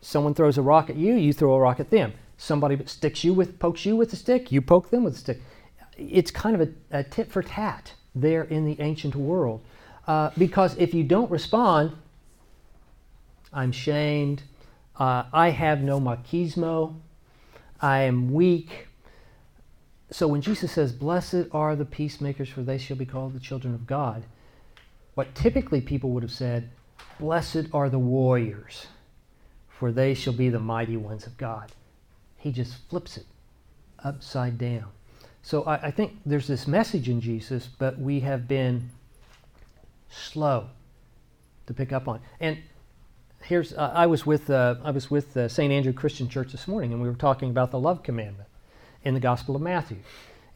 Someone 0.00 0.34
throws 0.34 0.58
a 0.58 0.62
rock 0.62 0.90
at 0.90 0.96
you, 0.96 1.14
you 1.14 1.32
throw 1.32 1.54
a 1.54 1.60
rock 1.60 1.80
at 1.80 1.90
them. 1.90 2.12
Somebody 2.38 2.78
sticks 2.86 3.22
you 3.22 3.34
with, 3.34 3.58
pokes 3.58 3.84
you 3.84 3.96
with 3.96 4.12
a 4.12 4.16
stick, 4.16 4.50
you 4.50 4.62
poke 4.62 4.90
them 4.90 5.04
with 5.04 5.16
a 5.16 5.18
stick. 5.18 5.40
It's 5.98 6.30
kind 6.30 6.58
of 6.58 6.68
a, 6.68 6.98
a 6.98 7.04
tit 7.04 7.30
for 7.30 7.42
tat 7.42 7.92
there 8.14 8.44
in 8.44 8.64
the 8.64 8.80
ancient 8.80 9.14
world. 9.14 9.62
Uh, 10.06 10.30
because 10.38 10.74
if 10.78 10.94
you 10.94 11.04
don't 11.04 11.30
respond, 11.30 11.92
I'm 13.52 13.72
shamed, 13.72 14.42
uh, 14.96 15.24
I 15.32 15.50
have 15.50 15.82
no 15.82 16.00
machismo, 16.00 16.94
I 17.80 18.02
am 18.02 18.32
weak, 18.32 18.88
so 20.10 20.26
when 20.26 20.40
Jesus 20.40 20.72
says, 20.72 20.92
Blessed 20.92 21.48
are 21.52 21.76
the 21.76 21.84
peacemakers, 21.84 22.48
for 22.48 22.62
they 22.62 22.78
shall 22.78 22.96
be 22.96 23.04
called 23.04 23.34
the 23.34 23.40
children 23.40 23.74
of 23.74 23.86
God, 23.86 24.24
what 25.14 25.34
typically 25.34 25.80
people 25.80 26.10
would 26.10 26.22
have 26.22 26.32
said, 26.32 26.70
Blessed 27.20 27.66
are 27.72 27.90
the 27.90 27.98
warriors, 27.98 28.86
for 29.68 29.92
they 29.92 30.14
shall 30.14 30.32
be 30.32 30.48
the 30.48 30.60
mighty 30.60 30.96
ones 30.96 31.26
of 31.26 31.36
God. 31.36 31.72
He 32.38 32.52
just 32.52 32.76
flips 32.88 33.16
it 33.16 33.26
upside 34.02 34.58
down. 34.58 34.86
So 35.42 35.62
I, 35.64 35.74
I 35.74 35.90
think 35.90 36.18
there's 36.24 36.46
this 36.46 36.66
message 36.66 37.08
in 37.08 37.20
Jesus, 37.20 37.68
but 37.78 37.98
we 37.98 38.20
have 38.20 38.48
been 38.48 38.90
slow 40.08 40.68
to 41.66 41.74
pick 41.74 41.92
up 41.92 42.08
on. 42.08 42.20
And 42.40 42.58
here's 43.42 43.72
uh, 43.72 43.92
I 43.94 44.06
was 44.06 44.24
with 44.24 44.50
uh, 44.50 44.76
I 44.82 44.90
was 44.90 45.10
with 45.10 45.36
uh, 45.36 45.48
St. 45.48 45.72
Andrew 45.72 45.92
Christian 45.92 46.28
Church 46.28 46.52
this 46.52 46.66
morning, 46.66 46.92
and 46.92 47.02
we 47.02 47.08
were 47.08 47.14
talking 47.14 47.50
about 47.50 47.70
the 47.70 47.78
love 47.78 48.02
commandment 48.02 48.48
in 49.04 49.14
the 49.14 49.20
Gospel 49.20 49.56
of 49.56 49.62
Matthew. 49.62 49.98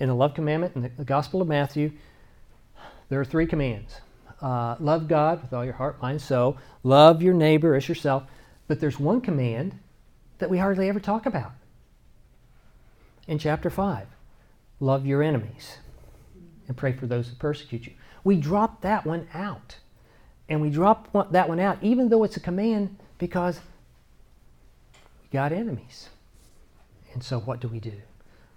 In 0.01 0.09
the 0.09 0.15
love 0.15 0.35
commandment 0.35 0.75
in 0.75 0.91
the 0.97 1.05
Gospel 1.05 1.43
of 1.43 1.49
Matthew, 1.49 1.93
there 3.09 3.21
are 3.21 3.25
three 3.25 3.47
commands 3.47 4.01
uh, 4.41 4.77
love 4.81 5.09
God 5.09 5.41
with 5.43 5.53
all 5.53 5.65
your 5.65 5.75
heart, 5.75 6.03
mind, 6.03 6.21
soul, 6.21 6.59
love 6.83 7.23
your 7.23 7.35
neighbor 7.35 7.75
as 7.75 7.89
yourself. 7.89 8.25
But 8.67 8.81
there's 8.81 8.99
one 8.99 9.21
command 9.21 9.79
that 10.39 10.51
we 10.51 10.59
hardly 10.59 10.89
ever 10.89 11.01
talk 11.01 11.27
about. 11.27 11.53
In 13.33 13.39
chapter 13.39 13.71
5, 13.71 14.09
love 14.79 15.07
your 15.07 15.23
enemies 15.23 15.79
and 16.69 16.77
pray 16.77 16.93
for 16.93 17.07
those 17.07 17.29
who 17.29 17.35
persecute 17.37 17.87
you. 17.87 17.95
We 18.25 18.37
drop 18.37 18.83
that 18.83 19.07
one 19.07 19.27
out. 19.33 19.79
And 20.51 20.61
we 20.61 20.69
drop 20.69 21.09
that 21.33 21.49
one 21.49 21.59
out, 21.59 21.79
even 21.81 22.11
though 22.11 22.25
it's 22.25 22.37
a 22.37 22.41
command, 22.41 22.99
because 23.17 23.59
we 25.23 25.29
got 25.31 25.51
enemies. 25.51 26.11
And 27.15 27.25
so 27.25 27.41
what 27.41 27.59
do 27.59 27.69
we 27.69 27.81
do? 27.81 28.03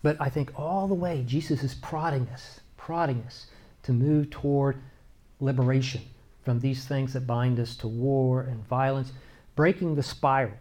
But 0.04 0.18
I 0.20 0.28
think 0.28 0.52
all 0.60 0.90
the 0.90 0.94
way 0.94 1.24
Jesus 1.26 1.64
is 1.64 1.76
prodding 1.76 2.28
us, 2.34 2.60
prodding 2.76 3.24
us 3.26 3.46
to 3.84 3.94
move 3.94 4.30
toward 4.30 4.76
liberation 5.40 6.02
from 6.44 6.60
these 6.60 6.84
things 6.84 7.14
that 7.14 7.26
bind 7.26 7.62
us 7.62 7.78
to 7.78 7.88
war 7.88 8.42
and 8.42 8.68
violence. 8.68 9.14
Breaking 9.56 9.96
the 9.96 10.04
spiral 10.04 10.58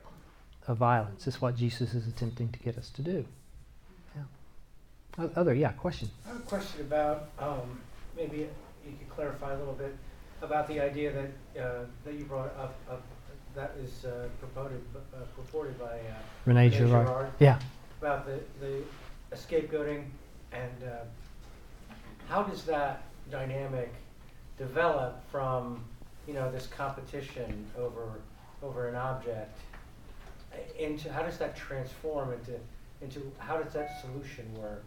of 0.69 0.77
violence 0.77 1.27
is 1.27 1.41
what 1.41 1.57
Jesus 1.57 1.95
is 1.95 2.07
attempting 2.07 2.51
to 2.51 2.61
get 2.61 2.79
us 2.79 2.91
to 2.91 3.03
do. 3.03 3.25
Other, 5.19 5.55
yeah, 5.55 5.73
question. 5.73 6.11
I 6.25 6.29
have 6.31 6.39
a 6.39 6.41
question 6.41 6.81
about 6.81 7.29
um, 7.39 7.81
maybe 8.17 8.39
you 8.39 8.93
could 8.99 9.09
clarify 9.11 9.53
a 9.53 9.59
little 9.59 9.75
bit 9.75 9.97
about 10.43 10.67
the 10.67 10.81
idea 10.81 11.13
that 11.13 11.63
uh, 11.63 11.85
that 12.05 12.15
you 12.15 12.25
brought 12.25 12.55
up, 12.59 12.75
up 12.91 13.03
that 13.55 13.77
is 13.81 14.05
uh, 14.05 14.27
purported, 14.41 14.83
uh, 14.97 15.19
purported 15.37 15.79
by 15.79 15.85
uh, 15.85 16.15
Rene 16.47 16.69
Girard. 16.69 17.07
Girard. 17.07 17.31
Yeah. 17.39 17.61
About 18.01 18.27
the, 18.27 18.41
the 18.61 18.83
scapegoating, 19.37 20.05
and 20.53 20.83
uh, 20.83 21.95
how 22.29 22.43
does 22.43 22.65
that 22.65 23.05
dynamic 23.31 23.93
develop 24.59 25.23
from 25.31 25.85
you 26.27 26.35
know 26.35 26.51
this 26.51 26.67
competition 26.67 27.67
over 27.79 28.21
over 28.63 28.89
an 28.89 28.97
object 28.97 29.59
into 30.79 31.13
how 31.13 31.23
does 31.23 31.39
that 31.39 31.57
transform 31.57 32.33
into 32.33 32.53
into 33.01 33.33
how 33.39 33.57
does 33.57 33.73
that 33.73 34.01
solution 34.01 34.53
work 34.55 34.85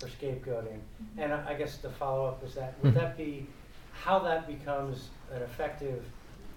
for 0.00 0.08
scapegoating? 0.08 0.80
And 1.18 1.32
I, 1.32 1.50
I 1.50 1.54
guess 1.54 1.76
the 1.76 1.90
follow 1.90 2.26
up 2.26 2.42
is 2.44 2.54
that 2.54 2.74
would 2.82 2.94
that 2.94 3.16
be 3.16 3.46
how 3.92 4.18
that 4.20 4.46
becomes 4.46 5.10
an 5.32 5.42
effective 5.42 6.02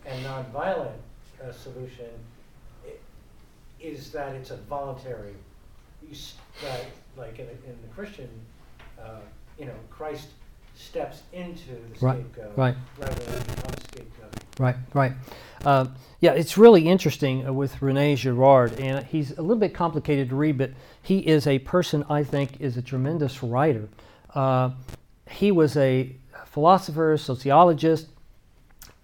and 0.06 0.26
nonviolent 0.26 0.92
uh, 1.44 1.52
solution 1.52 2.10
is 3.80 4.12
that 4.12 4.34
it's 4.34 4.52
a 4.52 4.58
voluntary 4.58 5.36
that 6.62 6.86
like 7.18 7.40
in, 7.40 7.48
in 7.48 7.78
the 7.82 7.88
Christian, 7.96 8.30
uh, 9.00 9.20
you 9.58 9.66
know, 9.66 9.76
Christ 9.90 10.28
steps 10.76 11.24
into 11.32 11.72
the 11.72 12.06
right, 12.06 12.20
scapegoat 12.20 12.58
right. 12.58 12.76
rather 13.00 13.24
than 13.24 13.44
becomes 13.44 13.84
scapegoat. 13.84 14.43
Right, 14.60 14.76
right. 14.94 15.14
Uh, 15.66 15.88
yeah, 16.20 16.32
it's 16.32 16.58
really 16.58 16.88
interesting 16.88 17.48
uh, 17.48 17.54
with 17.54 17.82
Rene 17.82 18.16
Girard, 18.16 18.80
and 18.80 19.06
he's 19.06 19.32
a 19.32 19.42
little 19.42 19.58
bit 19.58 19.74
complicated 19.74 20.30
to 20.30 20.36
read, 20.36 20.58
but 20.58 20.72
he 21.02 21.20
is 21.20 21.48
a 21.48 21.60
person 21.60 22.06
I 22.10 22.24
think 22.24 22.60
is 22.60 22.78
a 22.78 22.82
tremendous 22.82 23.42
writer. 23.42 23.90
Uh, 24.34 24.72
he 25.30 25.52
was 25.52 25.76
a 25.76 26.16
philosopher, 26.46 27.18
sociologist, 27.18 28.08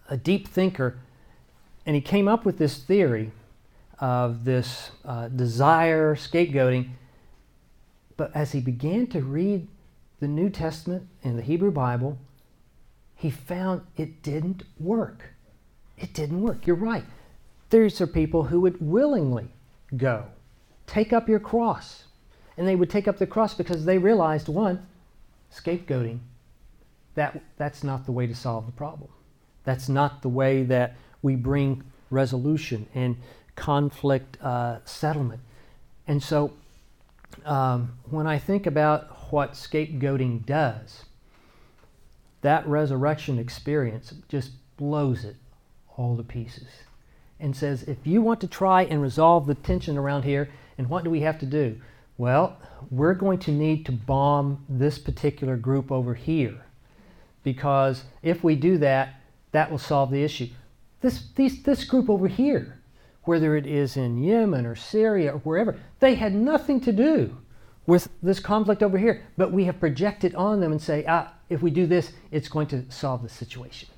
a 0.10 0.18
deep 0.18 0.48
thinker, 0.48 1.00
and 1.86 1.96
he 1.96 2.02
came 2.02 2.28
up 2.28 2.46
with 2.46 2.58
this 2.58 2.78
theory 2.78 3.32
of 4.00 4.46
this 4.46 4.92
uh, 5.04 5.30
desire, 5.30 6.16
scapegoating, 6.16 6.90
but 8.18 8.36
as 8.36 8.52
he 8.52 8.60
began 8.60 9.08
to 9.08 9.22
read 9.22 9.68
the 10.20 10.28
New 10.28 10.50
Testament 10.50 11.08
and 11.24 11.38
the 11.38 11.42
Hebrew 11.42 11.72
Bible, 11.72 12.18
he 13.16 13.30
found 13.30 13.82
it 13.98 14.22
didn't 14.22 14.64
work. 14.80 15.34
It 16.00 16.14
didn't 16.14 16.42
work. 16.42 16.66
You're 16.66 16.76
right. 16.76 17.04
These 17.70 18.02
are 18.02 18.08
people 18.08 18.44
who 18.44 18.62
would 18.62 18.80
willingly 18.82 19.50
go, 19.96 20.26
take 20.88 21.14
up 21.14 21.30
your 21.30 21.40
cross. 21.40 22.06
And 22.58 22.68
they 22.68 22.76
would 22.76 22.90
take 22.90 23.08
up 23.08 23.18
the 23.18 23.28
cross 23.28 23.54
because 23.54 23.86
they 23.86 23.98
realized 23.98 24.50
one, 24.50 24.86
scapegoating, 25.54 26.20
that, 27.16 27.42
that's 27.58 27.84
not 27.84 28.06
the 28.06 28.12
way 28.12 28.28
to 28.28 28.36
solve 28.36 28.66
the 28.66 28.72
problem. 28.72 29.10
That's 29.64 29.88
not 29.88 30.22
the 30.22 30.30
way 30.30 30.64
that 30.64 30.96
we 31.22 31.36
bring 31.36 31.84
resolution 32.10 32.88
and 32.94 33.18
conflict 33.56 34.38
uh, 34.42 34.80
settlement. 34.86 35.42
And 36.08 36.22
so 36.24 36.54
um, 37.46 37.94
when 38.10 38.26
I 38.26 38.40
think 38.40 38.66
about 38.66 39.32
what 39.32 39.54
scapegoating 39.54 40.46
does, 40.46 41.06
that 42.42 42.68
resurrection 42.68 43.38
experience 43.38 44.14
just 44.28 44.52
blows 44.78 45.24
it 45.24 45.36
all 46.00 46.16
the 46.16 46.24
pieces 46.24 46.68
and 47.40 47.56
says, 47.56 47.84
if 47.84 48.08
you 48.08 48.22
want 48.22 48.40
to 48.42 48.48
try 48.48 48.84
and 48.84 49.02
resolve 49.02 49.46
the 49.46 49.56
tension 49.56 49.98
around 49.98 50.24
here, 50.24 50.50
and 50.78 50.90
what 50.90 51.04
do 51.04 51.10
we 51.10 51.22
have 51.22 51.38
to 51.40 51.46
do? 51.46 51.80
Well, 52.18 52.58
we're 52.90 53.14
going 53.14 53.40
to 53.40 53.52
need 53.52 53.86
to 53.86 53.92
bomb 53.92 54.66
this 54.70 54.98
particular 54.98 55.58
group 55.58 55.92
over 55.92 56.14
here 56.14 56.62
because 57.44 58.04
if 58.24 58.44
we 58.44 58.56
do 58.56 58.78
that, 58.78 59.22
that 59.52 59.70
will 59.70 59.78
solve 59.78 60.12
the 60.12 60.24
issue. 60.24 60.48
This, 61.02 61.26
these, 61.36 61.64
this 61.64 61.84
group 61.84 62.10
over 62.10 62.28
here, 62.28 62.80
whether 63.24 63.56
it 63.56 63.66
is 63.66 63.98
in 63.98 64.24
Yemen 64.24 64.66
or 64.66 64.76
Syria 64.76 65.34
or 65.34 65.40
wherever, 65.40 65.78
they 66.00 66.16
had 66.16 66.34
nothing 66.34 66.80
to 66.82 66.92
do 66.92 67.38
with 67.86 68.10
this 68.22 68.40
conflict 68.40 68.84
over 68.84 68.98
here, 68.98 69.26
but 69.38 69.52
we 69.52 69.66
have 69.66 69.80
projected 69.80 70.36
on 70.36 70.60
them 70.60 70.72
and 70.72 70.82
say, 70.82 71.04
ah, 71.08 71.34
if 71.50 71.62
we 71.62 71.72
do 71.72 71.88
this, 71.88 72.12
it's 72.32 72.50
going 72.50 72.68
to 72.68 72.90
solve 72.90 73.24
the 73.24 73.30
situation. 73.30 73.90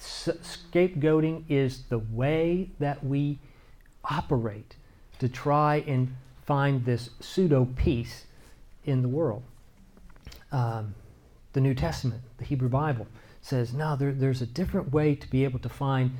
Scapegoating 0.00 1.44
is 1.48 1.82
the 1.88 1.98
way 1.98 2.70
that 2.78 3.04
we 3.04 3.38
operate 4.04 4.76
to 5.18 5.28
try 5.28 5.84
and 5.86 6.14
find 6.46 6.84
this 6.84 7.10
pseudo 7.20 7.68
peace 7.76 8.26
in 8.84 9.02
the 9.02 9.08
world. 9.08 9.42
Um, 10.52 10.94
the 11.52 11.60
New 11.60 11.74
Testament, 11.74 12.22
the 12.38 12.44
Hebrew 12.44 12.68
Bible, 12.68 13.06
says 13.42 13.72
no. 13.72 13.96
There, 13.96 14.12
there's 14.12 14.42
a 14.42 14.46
different 14.46 14.92
way 14.92 15.14
to 15.14 15.30
be 15.30 15.44
able 15.44 15.58
to 15.60 15.68
find 15.68 16.12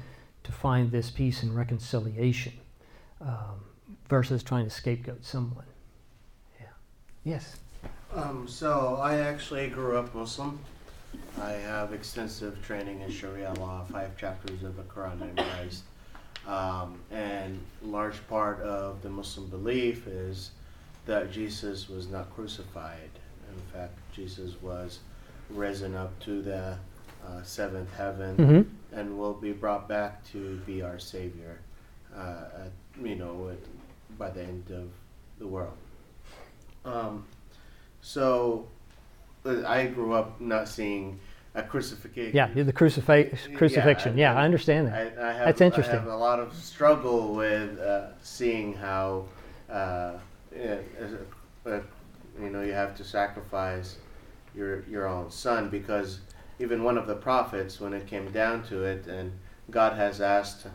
to 0.42 0.52
find 0.52 0.90
this 0.90 1.10
peace 1.10 1.42
and 1.42 1.54
reconciliation 1.54 2.54
um, 3.20 3.60
versus 4.08 4.42
trying 4.42 4.64
to 4.64 4.70
scapegoat 4.70 5.24
someone. 5.24 5.66
Yeah. 6.58 6.66
Yes. 7.24 7.56
Um, 8.14 8.48
so 8.48 8.98
I 9.00 9.18
actually 9.18 9.68
grew 9.68 9.98
up 9.98 10.14
Muslim. 10.14 10.58
I 11.40 11.52
have 11.52 11.92
extensive 11.92 12.62
training 12.62 13.00
in 13.00 13.10
Sharia 13.10 13.52
law, 13.54 13.84
five 13.90 14.16
chapters 14.16 14.62
of 14.62 14.76
the 14.76 14.82
Quran 14.82 15.18
memorized. 15.18 15.84
Um, 16.46 16.98
and 17.10 17.60
large 17.82 18.26
part 18.28 18.60
of 18.60 19.02
the 19.02 19.10
Muslim 19.10 19.48
belief 19.48 20.06
is 20.06 20.50
that 21.06 21.30
Jesus 21.30 21.88
was 21.88 22.08
not 22.08 22.34
crucified. 22.34 23.10
In 23.48 23.60
fact, 23.72 23.98
Jesus 24.12 24.52
was 24.62 25.00
risen 25.48 25.94
up 25.94 26.18
to 26.20 26.42
the 26.42 26.76
uh, 27.26 27.42
seventh 27.42 27.92
heaven 27.94 28.36
mm-hmm. 28.36 28.98
and 28.98 29.18
will 29.18 29.34
be 29.34 29.52
brought 29.52 29.88
back 29.88 30.24
to 30.32 30.56
be 30.66 30.82
our 30.82 30.98
Savior, 30.98 31.58
uh, 32.16 32.44
at, 32.64 32.72
you 33.02 33.16
know, 33.16 33.50
by 34.18 34.30
the 34.30 34.42
end 34.42 34.70
of 34.70 34.88
the 35.38 35.46
world. 35.46 35.76
Um, 36.84 37.26
so 38.00 38.68
I 39.44 39.87
grew 39.87 40.12
up 40.12 40.40
not 40.40 40.68
seeing 40.68 41.18
a 41.55 41.62
crucifixion. 41.62 42.31
Yeah, 42.35 42.48
the 42.53 42.72
crucif- 42.72 43.57
crucifixion. 43.57 44.16
Yeah, 44.16 44.31
I, 44.31 44.35
yeah, 44.35 44.40
I 44.40 44.44
understand 44.44 44.88
that. 44.88 45.18
I, 45.18 45.29
I 45.29 45.33
have, 45.33 45.46
That's 45.46 45.61
interesting. 45.61 45.96
I 45.96 46.00
have 46.00 46.09
a 46.09 46.16
lot 46.16 46.38
of 46.38 46.55
struggle 46.55 47.35
with 47.35 47.79
uh, 47.79 48.09
seeing 48.22 48.74
how, 48.74 49.24
uh, 49.70 50.12
you 50.55 52.50
know, 52.50 52.62
you 52.62 52.72
have 52.72 52.96
to 52.96 53.05
sacrifice 53.05 53.96
your 54.55 54.83
your 54.87 55.07
own 55.07 55.31
son 55.31 55.70
because 55.70 56.20
even 56.59 56.83
one 56.83 56.98
of 56.98 57.07
the 57.07 57.14
prophets, 57.14 57.81
when 57.81 57.92
it 57.92 58.07
came 58.07 58.31
down 58.31 58.62
to 58.64 58.85
it, 58.85 59.07
and 59.07 59.33
God 59.70 59.96
has 59.96 60.20
asked 60.20 60.66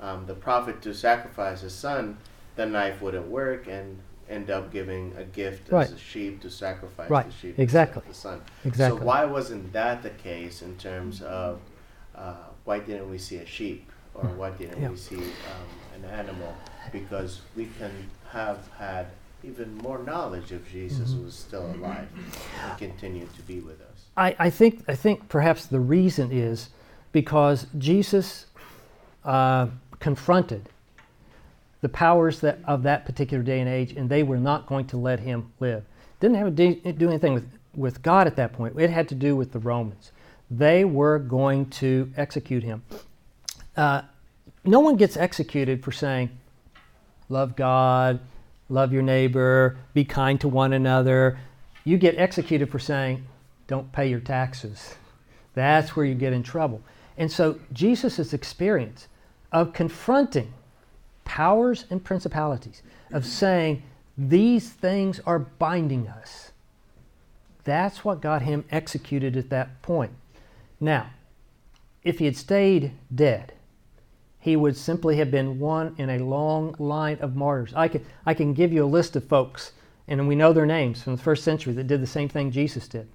um, 0.00 0.26
the 0.26 0.34
prophet 0.34 0.80
to 0.82 0.94
sacrifice 0.94 1.60
his 1.60 1.74
son, 1.74 2.16
the 2.56 2.66
knife 2.66 3.02
wouldn't 3.02 3.26
work, 3.26 3.66
and 3.66 3.98
end 4.28 4.50
up 4.50 4.72
giving 4.72 5.12
a 5.16 5.24
gift 5.24 5.70
right. 5.70 5.86
as 5.86 5.92
a 5.92 5.98
sheep 5.98 6.40
to 6.40 6.50
sacrifice 6.50 7.10
right. 7.10 7.26
the 7.26 7.32
sheep 7.32 7.58
exactly 7.58 8.02
the 8.08 8.14
son 8.14 8.40
exactly 8.64 8.98
so 8.98 9.04
why 9.04 9.24
wasn't 9.24 9.72
that 9.72 10.02
the 10.02 10.10
case 10.10 10.62
in 10.62 10.76
terms 10.76 11.20
of 11.22 11.60
uh, 12.14 12.34
why 12.64 12.78
didn't 12.78 13.10
we 13.10 13.18
see 13.18 13.36
a 13.36 13.46
sheep 13.46 13.90
or 14.14 14.24
hmm. 14.24 14.38
why 14.38 14.50
didn't 14.50 14.80
yeah. 14.80 14.88
we 14.88 14.96
see 14.96 15.16
um, 15.16 16.02
an 16.02 16.04
animal 16.10 16.54
because 16.92 17.42
we 17.56 17.68
can 17.78 17.90
have 18.30 18.68
had 18.78 19.06
even 19.42 19.76
more 19.78 19.98
knowledge 19.98 20.52
if 20.52 20.70
jesus 20.70 21.10
mm-hmm. 21.10 21.24
was 21.24 21.34
still 21.34 21.66
alive 21.74 22.08
and 22.62 22.78
continued 22.78 23.32
to 23.34 23.42
be 23.42 23.60
with 23.60 23.80
us 23.80 24.06
I, 24.16 24.34
I 24.38 24.50
think 24.50 24.84
i 24.88 24.94
think 24.94 25.28
perhaps 25.28 25.66
the 25.66 25.80
reason 25.80 26.32
is 26.32 26.70
because 27.12 27.66
jesus 27.76 28.46
uh, 29.24 29.68
confronted 30.00 30.68
the 31.84 31.88
powers 31.90 32.40
that, 32.40 32.58
of 32.64 32.82
that 32.82 33.04
particular 33.04 33.42
day 33.42 33.60
and 33.60 33.68
age, 33.68 33.92
and 33.92 34.08
they 34.08 34.22
were 34.22 34.38
not 34.38 34.66
going 34.66 34.86
to 34.86 34.96
let 34.96 35.20
him 35.20 35.52
live. 35.60 35.84
Didn't 36.18 36.38
have 36.38 36.56
to 36.56 36.92
do 36.94 37.08
anything 37.10 37.34
with, 37.34 37.46
with 37.76 38.00
God 38.00 38.26
at 38.26 38.36
that 38.36 38.54
point. 38.54 38.80
It 38.80 38.88
had 38.88 39.06
to 39.10 39.14
do 39.14 39.36
with 39.36 39.52
the 39.52 39.58
Romans. 39.58 40.10
They 40.50 40.86
were 40.86 41.18
going 41.18 41.66
to 41.82 42.10
execute 42.16 42.62
him. 42.62 42.82
Uh, 43.76 44.00
no 44.64 44.80
one 44.80 44.96
gets 44.96 45.18
executed 45.18 45.84
for 45.84 45.92
saying, 45.92 46.30
love 47.28 47.54
God, 47.54 48.18
love 48.70 48.90
your 48.90 49.02
neighbor, 49.02 49.76
be 49.92 50.06
kind 50.06 50.40
to 50.40 50.48
one 50.48 50.72
another. 50.72 51.38
You 51.84 51.98
get 51.98 52.16
executed 52.16 52.70
for 52.70 52.78
saying, 52.78 53.26
don't 53.66 53.92
pay 53.92 54.08
your 54.08 54.20
taxes. 54.20 54.94
That's 55.52 55.94
where 55.94 56.06
you 56.06 56.14
get 56.14 56.32
in 56.32 56.42
trouble. 56.42 56.80
And 57.18 57.30
so 57.30 57.60
Jesus' 57.74 58.32
experience 58.32 59.06
of 59.52 59.74
confronting 59.74 60.54
powers 61.24 61.84
and 61.90 62.04
principalities 62.04 62.82
of 63.12 63.26
saying 63.26 63.82
these 64.16 64.70
things 64.70 65.20
are 65.26 65.38
binding 65.38 66.08
us. 66.08 66.52
That's 67.64 68.04
what 68.04 68.20
got 68.20 68.42
him 68.42 68.64
executed 68.70 69.36
at 69.36 69.50
that 69.50 69.82
point. 69.82 70.12
Now, 70.80 71.10
if 72.02 72.18
he 72.18 72.26
had 72.26 72.36
stayed 72.36 72.92
dead, 73.12 73.54
he 74.38 74.56
would 74.56 74.76
simply 74.76 75.16
have 75.16 75.30
been 75.30 75.58
one 75.58 75.94
in 75.96 76.10
a 76.10 76.18
long 76.18 76.76
line 76.78 77.16
of 77.20 77.34
martyrs. 77.34 77.72
I 77.74 77.88
can, 77.88 78.04
I 78.26 78.34
can 78.34 78.52
give 78.52 78.72
you 78.72 78.84
a 78.84 78.86
list 78.86 79.16
of 79.16 79.24
folks, 79.24 79.72
and 80.06 80.28
we 80.28 80.34
know 80.34 80.52
their 80.52 80.66
names 80.66 81.02
from 81.02 81.16
the 81.16 81.22
first 81.22 81.42
century 81.44 81.72
that 81.72 81.86
did 81.86 82.02
the 82.02 82.06
same 82.06 82.28
thing 82.28 82.50
Jesus 82.50 82.86
did. 82.86 83.08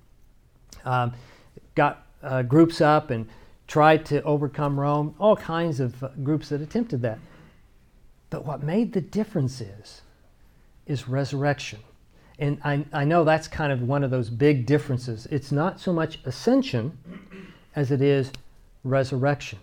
Um, 0.83 1.13
got 1.75 2.07
uh, 2.23 2.41
groups 2.41 2.81
up 2.81 3.11
and 3.11 3.29
tried 3.67 4.05
to 4.07 4.23
overcome 4.23 4.79
Rome, 4.79 5.13
all 5.19 5.35
kinds 5.35 5.79
of 5.79 6.03
uh, 6.03 6.09
groups 6.23 6.49
that 6.49 6.61
attempted 6.61 7.03
that. 7.03 7.19
But 8.29 8.45
what 8.45 8.63
made 8.63 8.93
the 8.93 9.01
difference 9.01 9.61
is, 9.61 10.01
is 10.85 11.07
resurrection. 11.07 11.79
And 12.37 12.59
I, 12.63 12.85
I 12.93 13.03
know 13.03 13.23
that's 13.23 13.47
kind 13.47 13.71
of 13.71 13.81
one 13.81 14.03
of 14.03 14.11
those 14.11 14.29
big 14.29 14.65
differences. 14.65 15.27
It's 15.29 15.51
not 15.51 15.79
so 15.79 15.91
much 15.91 16.19
ascension 16.25 16.97
as 17.75 17.91
it 17.91 18.01
is 18.01 18.31
resurrection. 18.83 19.59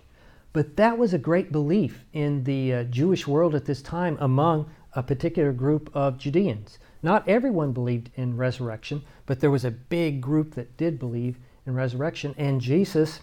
But 0.52 0.76
that 0.76 0.98
was 0.98 1.12
a 1.12 1.18
great 1.18 1.52
belief 1.52 2.04
in 2.12 2.44
the 2.44 2.74
uh, 2.74 2.84
Jewish 2.84 3.26
world 3.26 3.54
at 3.54 3.66
this 3.66 3.82
time 3.82 4.16
among 4.20 4.70
a 4.94 5.02
particular 5.02 5.52
group 5.52 5.90
of 5.94 6.18
Judeans. 6.18 6.78
Not 7.02 7.28
everyone 7.28 7.72
believed 7.72 8.10
in 8.14 8.36
resurrection, 8.36 9.02
but 9.26 9.40
there 9.40 9.50
was 9.50 9.64
a 9.64 9.70
big 9.70 10.20
group 10.20 10.54
that 10.54 10.76
did 10.76 10.98
believe 10.98 11.36
in 11.66 11.74
resurrection. 11.74 12.34
And 12.38 12.60
Jesus, 12.60 13.20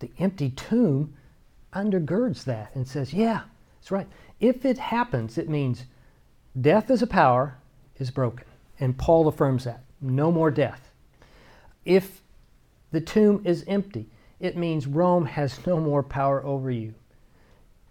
the 0.00 0.10
empty 0.18 0.50
tomb, 0.50 1.14
undergirds 1.72 2.44
that 2.44 2.74
and 2.74 2.86
says, 2.86 3.14
Yeah, 3.14 3.42
that's 3.80 3.90
right. 3.90 4.06
If 4.40 4.64
it 4.64 4.78
happens, 4.78 5.38
it 5.38 5.48
means 5.48 5.84
death 6.58 6.90
as 6.90 7.02
a 7.02 7.06
power 7.06 7.56
is 7.98 8.10
broken. 8.10 8.46
And 8.78 8.96
Paul 8.96 9.26
affirms 9.28 9.64
that. 9.64 9.82
No 10.00 10.30
more 10.30 10.50
death. 10.50 10.90
If 11.84 12.22
the 12.90 13.00
tomb 13.00 13.42
is 13.44 13.64
empty, 13.66 14.06
it 14.38 14.56
means 14.56 14.86
Rome 14.86 15.26
has 15.26 15.66
no 15.66 15.78
more 15.78 16.02
power 16.02 16.44
over 16.44 16.70
you. 16.70 16.94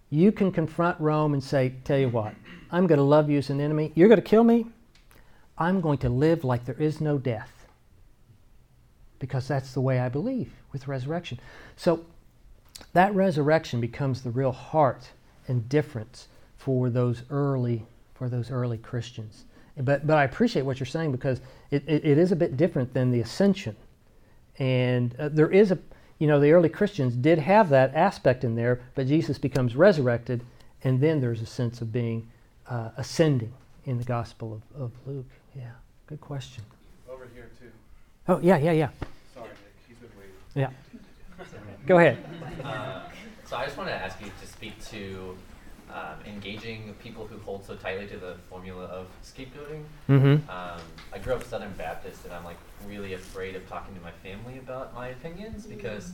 You 0.09 0.31
can 0.31 0.51
confront 0.51 0.99
Rome 0.99 1.33
and 1.33 1.43
say, 1.43 1.75
Tell 1.83 1.99
you 1.99 2.09
what, 2.09 2.33
I'm 2.71 2.87
going 2.87 2.97
to 2.97 3.03
love 3.03 3.29
you 3.29 3.37
as 3.37 3.49
an 3.51 3.61
enemy. 3.61 3.91
You're 3.93 4.07
going 4.07 4.21
to 4.21 4.27
kill 4.27 4.43
me. 4.43 4.65
I'm 5.57 5.81
going 5.81 5.99
to 5.99 6.09
live 6.09 6.43
like 6.43 6.65
there 6.65 6.81
is 6.81 6.99
no 6.99 7.17
death. 7.17 7.67
Because 9.19 9.47
that's 9.47 9.73
the 9.73 9.81
way 9.81 9.99
I 9.99 10.09
believe 10.09 10.51
with 10.71 10.87
resurrection. 10.87 11.39
So 11.75 12.05
that 12.93 13.13
resurrection 13.13 13.81
becomes 13.81 14.23
the 14.23 14.31
real 14.31 14.53
heart 14.53 15.09
and 15.49 15.67
difference 15.67 16.27
for 16.57 16.89
those 16.89 17.23
early 17.29 17.85
for 18.13 18.29
those 18.29 18.51
early 18.51 18.77
Christians. 18.77 19.45
But 19.77 20.05
but 20.05 20.17
I 20.17 20.23
appreciate 20.25 20.63
what 20.63 20.79
you're 20.79 20.87
saying 20.87 21.11
because 21.11 21.41
it, 21.71 21.83
it, 21.87 22.05
it 22.05 22.17
is 22.17 22.31
a 22.31 22.35
bit 22.35 22.57
different 22.57 22.93
than 22.93 23.11
the 23.11 23.21
ascension, 23.21 23.75
and 24.57 25.15
uh, 25.17 25.29
there 25.29 25.49
is 25.49 25.71
a 25.71 25.79
you 26.17 26.27
know 26.27 26.39
the 26.39 26.51
early 26.51 26.69
Christians 26.69 27.15
did 27.15 27.39
have 27.39 27.69
that 27.69 27.95
aspect 27.95 28.43
in 28.43 28.55
there, 28.55 28.81
but 28.95 29.07
Jesus 29.07 29.37
becomes 29.37 29.75
resurrected, 29.75 30.43
and 30.83 30.99
then 30.99 31.21
there's 31.21 31.41
a 31.41 31.45
sense 31.45 31.81
of 31.81 31.91
being 31.93 32.29
uh, 32.67 32.89
ascending 32.97 33.53
in 33.85 33.97
the 33.97 34.03
Gospel 34.03 34.61
of, 34.75 34.81
of 34.81 34.91
Luke. 35.05 35.29
Yeah, 35.55 35.71
good 36.07 36.19
question. 36.21 36.63
Over 37.09 37.27
here 37.33 37.49
too. 37.59 37.71
Oh 38.27 38.39
yeah 38.43 38.57
yeah 38.57 38.73
yeah. 38.73 38.89
Sorry, 39.33 39.47
Nick. 39.47 39.57
He's 39.87 39.97
been 39.97 40.09
waiting. 40.17 40.33
Yeah. 40.55 40.69
Go 41.87 41.97
ahead. 41.97 42.17
Uh, 42.63 43.03
So 43.45 43.57
I 43.57 43.65
just 43.65 43.77
want 43.77 43.89
to 43.89 43.95
ask 43.95 44.19
you 44.21 44.27
to 44.27 44.47
speak 44.59 44.83
to 44.83 45.37
um, 45.89 46.19
engaging 46.27 46.93
people 47.01 47.25
who 47.25 47.39
hold 47.39 47.65
so 47.65 47.75
tightly 47.75 48.05
to 48.07 48.17
the 48.17 48.35
formula 48.49 48.83
of 48.83 49.07
scapegoating. 49.23 49.83
Mm-hmm. 50.09 50.49
Um, 50.49 50.81
I 51.13 51.17
grew 51.17 51.33
up 51.33 51.43
Southern 51.45 51.71
Baptist, 51.77 52.25
and 52.25 52.33
I'm 52.33 52.43
like 52.43 52.57
really 52.85 53.13
afraid 53.13 53.55
of 53.55 53.67
talking 53.69 53.95
to 53.95 54.01
my 54.01 54.11
family 54.11 54.57
about 54.57 54.93
my 54.93 55.07
opinions 55.07 55.65
because 55.65 56.11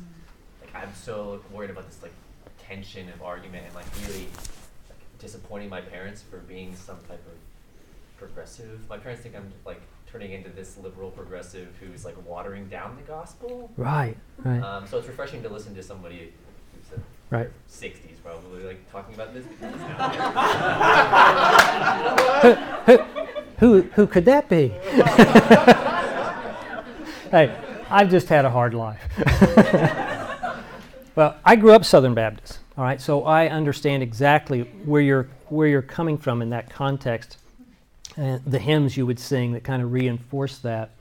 like 0.62 0.74
I'm 0.76 0.94
so 0.94 1.42
worried 1.52 1.72
about 1.72 1.88
this 1.88 2.04
like 2.04 2.14
tension 2.60 3.10
of 3.10 3.24
argument 3.24 3.66
and 3.66 3.74
like 3.74 3.86
really 4.08 4.28
like, 4.90 5.00
disappointing 5.18 5.70
my 5.70 5.82
parents 5.82 6.22
for 6.22 6.38
being 6.38 6.76
some 6.76 6.98
type 7.10 7.24
of 7.26 8.20
progressive. 8.20 8.80
My 8.88 9.00
parents 9.00 9.24
think 9.24 9.36
I'm 9.36 9.52
like 9.66 9.82
turning 10.06 10.34
into 10.34 10.50
this 10.50 10.78
liberal 10.78 11.10
progressive 11.10 11.74
who's 11.80 12.06
like 12.06 12.16
watering 12.28 12.68
down 12.68 12.96
the 12.96 13.02
gospel. 13.02 13.72
Right, 13.76 14.16
right, 14.38 14.62
Um, 14.62 14.88
so 14.88 15.00
it's 15.00 15.08
refreshing 15.08 15.42
to 15.42 15.50
listen 15.50 15.74
to 15.74 15.82
somebody 15.82 16.32
right. 17.30 17.50
60s 17.70 17.94
probably 18.24 18.64
like 18.64 18.92
talking 18.92 19.14
about 19.14 19.34
this. 19.34 19.46
who, 22.86 22.98
who, 23.58 23.82
who 23.94 24.08
could 24.08 24.26
that 24.26 24.50
be? 24.50 24.68
hey, 27.30 27.56
I've 27.90 28.10
just 28.10 28.28
had 28.28 28.46
a 28.46 28.50
hard 28.50 28.74
life. 28.74 29.00
well, 31.16 31.36
I 31.46 31.56
grew 31.56 31.74
up 31.74 31.86
Southern 31.86 32.16
Baptist, 32.16 32.60
all 32.78 32.84
right, 32.84 33.00
so 33.00 33.26
I 33.26 33.50
understand 33.50 34.02
exactly 34.02 34.62
where 34.86 35.02
you're, 35.02 35.30
where 35.50 35.68
you're 35.68 35.84
coming 35.84 36.18
from 36.18 36.42
in 36.42 36.50
that 36.50 36.70
context 36.70 37.38
and 38.18 38.42
the 38.46 38.60
hymns 38.60 38.98
you 38.98 39.06
would 39.06 39.20
sing 39.20 39.54
that 39.54 39.64
kind 39.64 39.82
of 39.82 39.92
reinforce 39.92 40.60
that. 40.60 40.92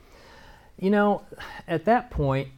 You 0.79 0.89
know, 0.89 1.21
at 1.67 1.85
that 1.85 2.11
point, 2.11 2.49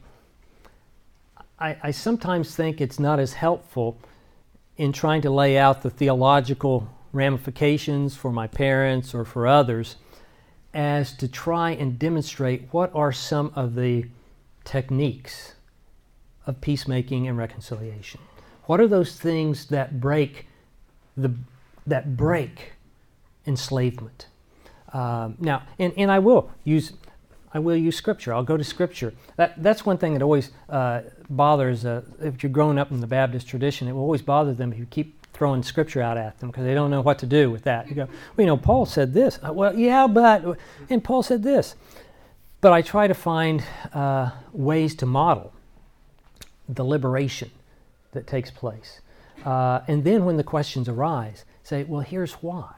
I, 1.60 1.76
I 1.82 1.90
sometimes 1.90 2.54
think 2.54 2.80
it's 2.80 2.98
not 2.98 3.18
as 3.18 3.34
helpful 3.34 3.98
in 4.76 4.92
trying 4.92 5.22
to 5.22 5.30
lay 5.30 5.58
out 5.58 5.82
the 5.82 5.90
theological 5.90 6.88
ramifications 7.12 8.14
for 8.16 8.30
my 8.30 8.46
parents 8.46 9.14
or 9.14 9.24
for 9.24 9.46
others 9.46 9.96
as 10.72 11.12
to 11.16 11.26
try 11.26 11.70
and 11.70 11.98
demonstrate 11.98 12.68
what 12.70 12.94
are 12.94 13.10
some 13.10 13.52
of 13.56 13.74
the 13.74 14.06
techniques 14.64 15.54
of 16.46 16.60
peacemaking 16.60 17.26
and 17.26 17.36
reconciliation. 17.36 18.20
What 18.66 18.80
are 18.80 18.86
those 18.86 19.18
things 19.18 19.66
that 19.66 20.00
break 20.00 20.46
the 21.16 21.34
that 21.86 22.16
break 22.16 22.74
enslavement? 23.46 24.26
Um, 24.92 25.36
now, 25.38 25.62
and, 25.78 25.92
and 25.96 26.10
I 26.10 26.18
will 26.18 26.50
use 26.64 26.92
I 27.52 27.58
will 27.58 27.76
use 27.76 27.96
scripture. 27.96 28.34
I'll 28.34 28.42
go 28.42 28.56
to 28.56 28.64
scripture. 28.64 29.14
That, 29.36 29.62
that's 29.62 29.86
one 29.86 29.98
thing 29.98 30.12
that 30.14 30.22
always 30.22 30.50
uh, 30.68 31.02
bothers, 31.30 31.84
uh, 31.84 32.02
if 32.20 32.42
you're 32.42 32.52
growing 32.52 32.78
up 32.78 32.90
in 32.90 33.00
the 33.00 33.06
Baptist 33.06 33.48
tradition, 33.48 33.88
it 33.88 33.92
will 33.92 34.02
always 34.02 34.22
bother 34.22 34.54
them 34.54 34.72
if 34.72 34.78
you 34.78 34.86
keep 34.86 35.26
throwing 35.32 35.62
scripture 35.62 36.02
out 36.02 36.18
at 36.18 36.38
them 36.40 36.50
because 36.50 36.64
they 36.64 36.74
don't 36.74 36.90
know 36.90 37.00
what 37.00 37.18
to 37.20 37.26
do 37.26 37.50
with 37.50 37.62
that. 37.62 37.88
You 37.88 37.94
go, 37.94 38.04
well, 38.04 38.10
you 38.38 38.46
know, 38.46 38.56
Paul 38.56 38.86
said 38.86 39.14
this. 39.14 39.38
Uh, 39.46 39.52
well, 39.52 39.74
yeah, 39.74 40.06
but, 40.06 40.58
and 40.90 41.02
Paul 41.02 41.22
said 41.22 41.42
this. 41.42 41.74
But 42.60 42.72
I 42.72 42.82
try 42.82 43.06
to 43.06 43.14
find 43.14 43.62
uh, 43.94 44.32
ways 44.52 44.94
to 44.96 45.06
model 45.06 45.52
the 46.68 46.84
liberation 46.84 47.50
that 48.12 48.26
takes 48.26 48.50
place. 48.50 49.00
Uh, 49.44 49.80
and 49.86 50.02
then 50.02 50.24
when 50.24 50.36
the 50.36 50.44
questions 50.44 50.88
arise, 50.88 51.44
say, 51.62 51.84
well, 51.84 52.00
here's 52.00 52.34
why. 52.34 52.74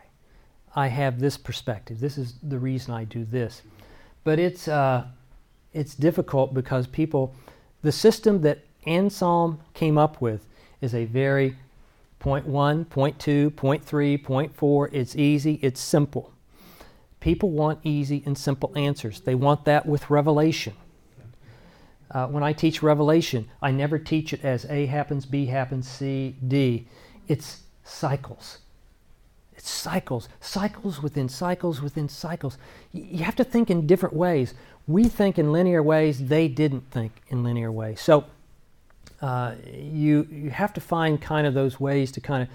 I 0.77 0.89
have 0.89 1.19
this 1.19 1.37
perspective. 1.37 1.99
This 1.99 2.19
is 2.19 2.35
the 2.43 2.59
reason 2.59 2.95
I 2.95 3.05
do 3.05 3.25
this 3.25 3.63
but 4.25 4.39
it's 4.39 4.69
uh, 4.69 5.07
it's 5.73 5.95
difficult 5.95 6.53
because 6.55 6.87
people, 6.87 7.35
the 7.83 7.93
system 7.93 8.43
that 8.43 8.65
Anselm 8.87 9.61
came 9.75 9.99
up 9.99 10.21
with 10.21 10.47
is 10.81 10.95
a 10.95 11.05
very 11.05 11.57
point 12.19 12.47
one, 12.47 12.85
point 12.85 13.19
two, 13.19 13.51
point 13.51 13.85
three, 13.85 14.17
point 14.19 14.55
four. 14.55 14.89
It's 14.93 15.17
easy. 15.17 15.59
It's 15.63 15.81
simple. 15.81 16.33
People 17.21 17.51
want 17.51 17.79
easy 17.83 18.23
and 18.25 18.37
simple 18.37 18.73
answers. 18.77 19.21
They 19.21 19.35
want 19.35 19.65
that 19.67 19.87
with 19.87 20.09
revelation. 20.11 20.75
Uh, 22.11 22.27
when 22.27 22.43
I 22.43 22.53
teach 22.53 22.83
revelation, 22.83 23.49
I 23.63 23.71
never 23.71 23.99
teach 23.99 24.33
it 24.33 24.45
as 24.45 24.65
A 24.65 24.87
happens, 24.87 25.27
B 25.27 25.47
happens, 25.47 25.87
C, 25.87 26.35
D. 26.47 26.89
It's 27.29 27.61
cycles. 27.85 28.59
It's 29.61 29.69
cycles, 29.69 30.27
cycles 30.41 31.03
within 31.03 31.29
cycles 31.29 31.83
within 31.83 32.09
cycles. 32.09 32.57
You 32.95 33.25
have 33.25 33.37
to 33.37 33.45
think 33.45 33.69
in 33.69 33.87
different 33.87 34.15
ways. 34.15 34.55
We 34.87 35.05
think 35.05 35.39
in 35.39 35.53
linear 35.53 35.83
ways, 35.83 36.29
they 36.29 36.49
didn't 36.49 36.91
think 36.91 37.21
in 37.29 37.45
linear 37.45 37.71
ways. 37.71 38.01
So 38.01 38.25
uh, 39.21 39.57
you, 39.71 40.27
you 40.33 40.49
have 40.49 40.73
to 40.73 40.81
find 40.81 41.21
kind 41.21 41.47
of 41.47 41.53
those 41.53 41.79
ways 41.79 42.11
to 42.13 42.23
kind 42.23 42.43
of 42.43 42.49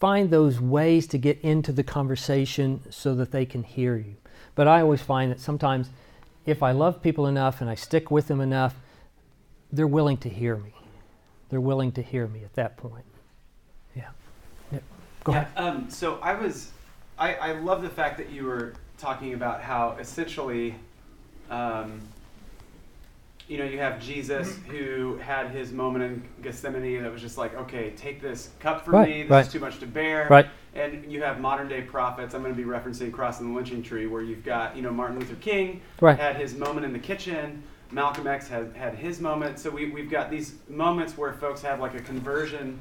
find 0.00 0.30
those 0.30 0.60
ways 0.60 1.06
to 1.06 1.16
get 1.16 1.40
into 1.42 1.70
the 1.70 1.84
conversation 1.84 2.80
so 2.90 3.14
that 3.14 3.30
they 3.30 3.46
can 3.46 3.62
hear 3.62 3.96
you. 3.96 4.16
But 4.56 4.66
I 4.66 4.80
always 4.80 5.00
find 5.00 5.30
that 5.30 5.38
sometimes 5.38 5.90
if 6.44 6.60
I 6.60 6.72
love 6.72 7.04
people 7.04 7.28
enough 7.28 7.60
and 7.60 7.70
I 7.70 7.76
stick 7.76 8.10
with 8.10 8.26
them 8.26 8.40
enough, 8.40 8.74
they're 9.70 9.86
willing 9.86 10.16
to 10.16 10.28
hear 10.28 10.56
me. 10.56 10.74
They're 11.50 11.60
willing 11.60 11.92
to 11.92 12.02
hear 12.02 12.26
me 12.26 12.42
at 12.42 12.54
that 12.54 12.76
point. 12.76 13.04
Go 15.24 15.32
yeah, 15.32 15.42
ahead. 15.42 15.52
Um, 15.56 15.90
so 15.90 16.18
I 16.22 16.34
was, 16.34 16.70
I, 17.18 17.34
I 17.34 17.52
love 17.52 17.82
the 17.82 17.90
fact 17.90 18.16
that 18.18 18.30
you 18.30 18.44
were 18.44 18.74
talking 18.98 19.34
about 19.34 19.60
how 19.62 19.96
essentially, 19.98 20.74
um, 21.50 22.00
you 23.48 23.58
know, 23.58 23.64
you 23.64 23.78
have 23.78 24.00
Jesus 24.00 24.56
who 24.68 25.16
had 25.16 25.50
his 25.50 25.72
moment 25.72 26.04
in 26.04 26.22
Gethsemane 26.42 27.02
that 27.02 27.12
was 27.12 27.20
just 27.20 27.36
like, 27.36 27.54
okay, 27.56 27.90
take 27.96 28.22
this 28.22 28.50
cup 28.60 28.84
from 28.84 28.94
Right, 28.94 29.08
me. 29.08 29.22
This 29.22 29.30
right. 29.30 29.46
is 29.46 29.52
too 29.52 29.58
much 29.58 29.80
to 29.80 29.86
bear. 29.86 30.28
Right. 30.30 30.46
And 30.74 31.10
you 31.10 31.20
have 31.22 31.40
modern 31.40 31.66
day 31.68 31.82
prophets. 31.82 32.32
I'm 32.32 32.42
going 32.42 32.54
to 32.54 32.56
be 32.56 32.68
referencing 32.68 33.12
Cross 33.12 33.40
and 33.40 33.50
the 33.50 33.54
Lynching 33.56 33.82
Tree, 33.82 34.06
where 34.06 34.22
you've 34.22 34.44
got, 34.44 34.76
you 34.76 34.82
know, 34.82 34.92
Martin 34.92 35.18
Luther 35.18 35.34
King 35.36 35.80
Right. 36.00 36.16
had 36.16 36.36
his 36.36 36.54
moment 36.54 36.86
in 36.86 36.92
the 36.92 36.98
kitchen. 36.98 37.62
Malcolm 37.90 38.28
X 38.28 38.46
had, 38.46 38.72
had 38.76 38.94
his 38.94 39.20
moment. 39.20 39.58
So 39.58 39.68
we, 39.68 39.90
we've 39.90 40.10
got 40.10 40.30
these 40.30 40.54
moments 40.68 41.18
where 41.18 41.32
folks 41.32 41.60
have 41.62 41.80
like 41.80 41.94
a 41.94 42.00
conversion 42.00 42.78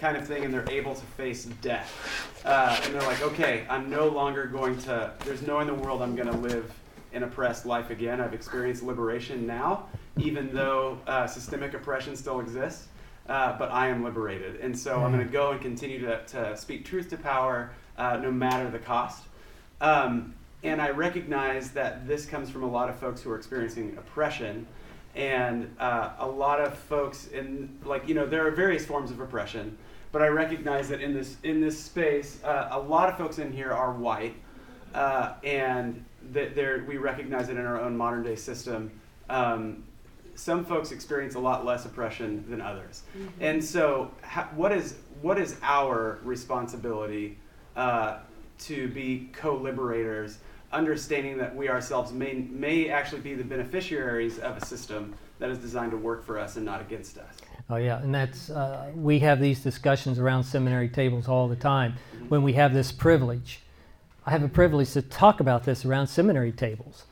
kind 0.00 0.16
of 0.16 0.26
thing 0.26 0.44
and 0.44 0.52
they're 0.52 0.68
able 0.70 0.94
to 0.94 1.04
face 1.16 1.44
death. 1.60 2.40
Uh, 2.44 2.80
and 2.84 2.94
they're 2.94 3.02
like, 3.02 3.22
okay, 3.22 3.66
I'm 3.68 3.90
no 3.90 4.08
longer 4.08 4.46
going 4.46 4.78
to, 4.78 5.12
there's 5.24 5.42
no 5.42 5.60
in 5.60 5.66
the 5.66 5.74
world 5.74 6.00
I'm 6.02 6.16
going 6.16 6.30
to 6.30 6.36
live 6.38 6.72
an 7.12 7.22
oppressed 7.22 7.66
life 7.66 7.90
again. 7.90 8.20
I've 8.20 8.34
experienced 8.34 8.82
liberation 8.82 9.46
now, 9.46 9.86
even 10.16 10.54
though 10.54 10.98
uh, 11.06 11.26
systemic 11.26 11.74
oppression 11.74 12.16
still 12.16 12.40
exists. 12.40 12.88
Uh, 13.28 13.56
but 13.58 13.70
I 13.70 13.86
am 13.86 14.02
liberated. 14.02 14.56
And 14.56 14.76
so 14.76 15.04
I'm 15.04 15.12
going 15.12 15.24
to 15.24 15.32
go 15.32 15.52
and 15.52 15.60
continue 15.60 16.00
to, 16.00 16.24
to 16.24 16.56
speak 16.56 16.84
truth 16.84 17.10
to 17.10 17.16
power 17.16 17.70
uh, 17.96 18.16
no 18.16 18.32
matter 18.32 18.68
the 18.68 18.80
cost. 18.80 19.22
Um, 19.80 20.34
and 20.64 20.82
I 20.82 20.90
recognize 20.90 21.70
that 21.72 22.08
this 22.08 22.26
comes 22.26 22.50
from 22.50 22.64
a 22.64 22.68
lot 22.68 22.88
of 22.88 22.96
folks 22.98 23.22
who 23.22 23.30
are 23.30 23.36
experiencing 23.36 23.96
oppression. 23.96 24.66
And 25.14 25.72
uh, 25.78 26.10
a 26.18 26.26
lot 26.26 26.60
of 26.60 26.76
folks 26.76 27.28
in, 27.28 27.78
like, 27.84 28.08
you 28.08 28.14
know, 28.14 28.26
there 28.26 28.46
are 28.48 28.50
various 28.50 28.84
forms 28.84 29.12
of 29.12 29.20
oppression. 29.20 29.78
But 30.12 30.22
I 30.22 30.28
recognize 30.28 30.88
that 30.88 31.00
in 31.00 31.14
this 31.14 31.36
in 31.44 31.60
this 31.60 31.78
space, 31.78 32.42
uh, 32.42 32.68
a 32.72 32.80
lot 32.80 33.08
of 33.08 33.16
folks 33.16 33.38
in 33.38 33.52
here 33.52 33.72
are 33.72 33.92
white, 33.92 34.34
uh, 34.94 35.34
and 35.44 36.04
that 36.32 36.54
there 36.54 36.84
we 36.86 36.96
recognize 36.96 37.48
it 37.48 37.56
in 37.56 37.64
our 37.64 37.80
own 37.80 37.96
modern 37.96 38.22
day 38.22 38.36
system. 38.36 38.90
Um, 39.28 39.84
some 40.34 40.64
folks 40.64 40.90
experience 40.90 41.34
a 41.34 41.38
lot 41.38 41.64
less 41.64 41.84
oppression 41.84 42.44
than 42.48 42.60
others, 42.60 43.02
and 43.40 43.62
so 43.62 44.10
ha- 44.24 44.48
what 44.56 44.72
is 44.72 44.96
what 45.22 45.38
is 45.38 45.56
our 45.62 46.18
responsibility 46.24 47.38
uh, 47.76 48.18
to 48.58 48.88
be 48.88 49.28
co-liberators, 49.32 50.38
understanding 50.72 51.38
that 51.38 51.54
we 51.54 51.68
ourselves 51.68 52.10
may 52.12 52.34
may 52.34 52.88
actually 52.88 53.20
be 53.20 53.34
the 53.34 53.44
beneficiaries 53.44 54.38
of 54.40 54.56
a 54.56 54.66
system 54.66 55.14
that 55.38 55.50
is 55.50 55.58
designed 55.58 55.92
to 55.92 55.96
work 55.96 56.24
for 56.24 56.38
us 56.38 56.56
and 56.56 56.64
not 56.64 56.80
against 56.80 57.16
us. 57.16 57.36
Oh 57.70 57.76
yeah, 57.76 58.02
and 58.02 58.12
that's 58.12 58.50
uh, 58.50 58.90
we 58.96 59.20
have 59.20 59.40
these 59.40 59.60
discussions 59.60 60.18
around 60.18 60.42
seminary 60.42 60.88
tables 60.88 61.28
all 61.28 61.46
the 61.46 61.54
time 61.54 61.94
when 62.28 62.42
we 62.42 62.54
have 62.54 62.74
this 62.74 62.90
privilege. 62.90 63.60
I 64.26 64.32
have 64.32 64.42
a 64.42 64.48
privilege 64.48 64.90
to 64.94 65.02
talk 65.02 65.38
about 65.38 65.62
this 65.62 65.84
around 65.84 66.08
seminary 66.08 66.50
tables. 66.50 67.04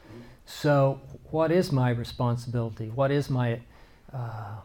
So, 0.46 1.00
what 1.30 1.52
is 1.52 1.70
my 1.70 1.90
responsibility? 1.90 2.88
What 2.88 3.12
is 3.12 3.30
my 3.30 3.60
uh, 4.12 4.56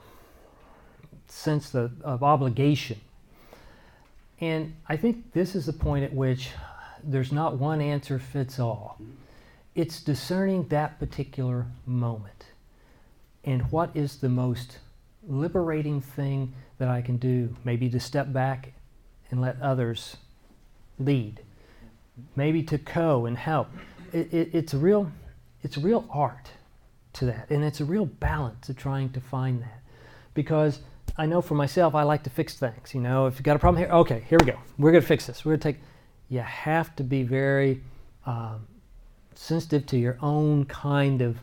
sense 1.28 1.76
of, 1.76 2.02
of 2.02 2.24
obligation? 2.24 3.00
And 4.42 4.74
I 4.90 4.98
think 4.98 5.32
this 5.34 5.54
is 5.54 5.68
the 5.68 5.74
point 5.74 6.06
at 6.06 6.14
which 6.14 6.50
there's 7.04 7.32
not 7.32 7.60
one 7.60 7.82
answer 7.82 8.18
fits 8.18 8.60
all. 8.60 9.00
It's 9.76 10.02
discerning 10.02 10.68
that 10.70 10.98
particular 10.98 11.68
moment 11.86 12.46
and 13.44 13.72
what 13.72 13.92
is 13.96 14.18
the 14.18 14.30
most 14.30 14.80
liberating 15.28 16.02
thing 16.02 16.54
that 16.78 16.88
I 16.88 17.02
can 17.02 17.18
do. 17.18 17.56
Maybe 17.64 17.90
to 17.90 18.00
step 18.00 18.32
back 18.34 18.74
and 19.32 19.42
let 19.42 19.62
others 19.62 20.18
lead. 21.00 21.42
Maybe 22.36 22.64
to 22.64 22.78
co 22.78 23.26
and 23.26 23.38
help. 23.38 23.68
It, 24.12 24.34
it, 24.34 24.50
it's 24.54 24.74
a 24.74 24.78
real, 24.78 25.12
it's 25.64 25.78
a 25.78 25.80
real 25.80 26.06
art 26.12 26.52
to 27.14 27.26
that, 27.26 27.50
and 27.50 27.64
it's 27.64 27.80
a 27.80 27.86
real 27.86 28.06
balance 28.06 28.70
of 28.70 28.78
trying 28.78 29.10
to 29.12 29.22
find 29.22 29.62
that, 29.62 29.82
because 30.34 30.80
I 31.18 31.28
know 31.28 31.42
for 31.42 31.54
myself, 31.54 31.94
I 31.94 32.04
like 32.04 32.24
to 32.24 32.30
fix 32.30 32.56
things. 32.56 32.94
You 32.94 33.02
know, 33.02 33.28
if 33.28 33.38
you 33.38 33.44
got 33.44 33.56
a 33.56 33.60
problem 33.60 33.84
here, 33.84 33.92
okay, 33.92 34.26
here 34.28 34.40
we 34.40 34.48
go. 34.48 34.58
We're 34.80 34.92
going 34.92 35.04
to 35.04 35.08
fix 35.08 35.28
this. 35.28 35.46
We're 35.46 35.58
to 35.58 35.62
take. 35.62 35.78
You 36.30 36.40
have 36.40 36.96
to 36.96 37.04
be 37.04 37.22
very 37.22 37.82
um, 38.26 38.68
sensitive 39.36 39.86
to 39.88 39.98
your 39.98 40.18
own 40.22 40.66
kind 40.66 41.22
of 41.22 41.38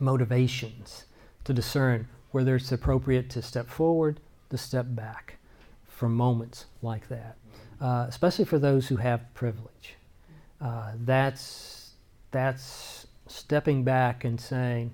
motivations 0.00 1.04
to 1.44 1.52
discern 1.52 2.08
whether 2.32 2.56
it's 2.56 2.72
appropriate 2.72 3.30
to 3.30 3.42
step 3.42 3.68
forward, 3.68 4.20
to 4.50 4.58
step 4.58 4.86
back 4.88 5.38
for 5.86 6.08
moments 6.08 6.66
like 6.82 7.08
that, 7.08 7.36
uh, 7.80 8.06
especially 8.08 8.44
for 8.44 8.58
those 8.58 8.88
who 8.88 8.96
have 8.96 9.32
privilege. 9.34 9.94
Uh, 10.60 10.92
that's 11.04 11.92
that's 12.30 13.06
stepping 13.26 13.84
back 13.84 14.24
and 14.24 14.40
saying, 14.40 14.90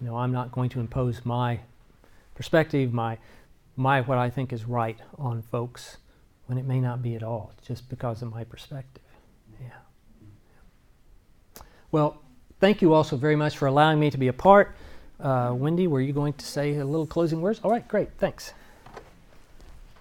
you 0.00 0.06
know, 0.06 0.16
I'm 0.16 0.32
not 0.32 0.52
going 0.52 0.68
to 0.70 0.80
impose 0.80 1.24
my 1.24 1.60
perspective, 2.34 2.92
my 2.92 3.18
my 3.76 4.00
what 4.02 4.18
I 4.18 4.30
think 4.30 4.52
is 4.52 4.64
right 4.64 4.98
on 5.18 5.42
folks 5.42 5.96
when 6.46 6.58
it 6.58 6.66
may 6.66 6.80
not 6.80 7.02
be 7.02 7.14
at 7.14 7.22
all, 7.22 7.52
just 7.66 7.88
because 7.88 8.22
of 8.22 8.30
my 8.32 8.44
perspective. 8.44 9.02
Yeah. 9.60 9.68
Well, 11.92 12.20
thank 12.60 12.82
you 12.82 12.92
also 12.92 13.16
very 13.16 13.36
much 13.36 13.56
for 13.56 13.66
allowing 13.66 14.00
me 14.00 14.10
to 14.10 14.18
be 14.18 14.28
a 14.28 14.32
part. 14.32 14.74
Uh, 15.22 15.52
Wendy, 15.54 15.86
were 15.86 16.00
you 16.00 16.12
going 16.12 16.32
to 16.34 16.46
say 16.46 16.76
a 16.76 16.84
little 16.84 17.06
closing 17.06 17.40
words? 17.42 17.60
All 17.62 17.70
right, 17.70 17.86
great, 17.86 18.08
thanks. 18.18 18.54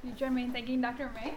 You 0.03 0.11
join 0.13 0.33
me 0.33 0.43
in 0.43 0.51
thanking 0.53 0.81
Dr. 0.81 1.11
May. 1.13 1.33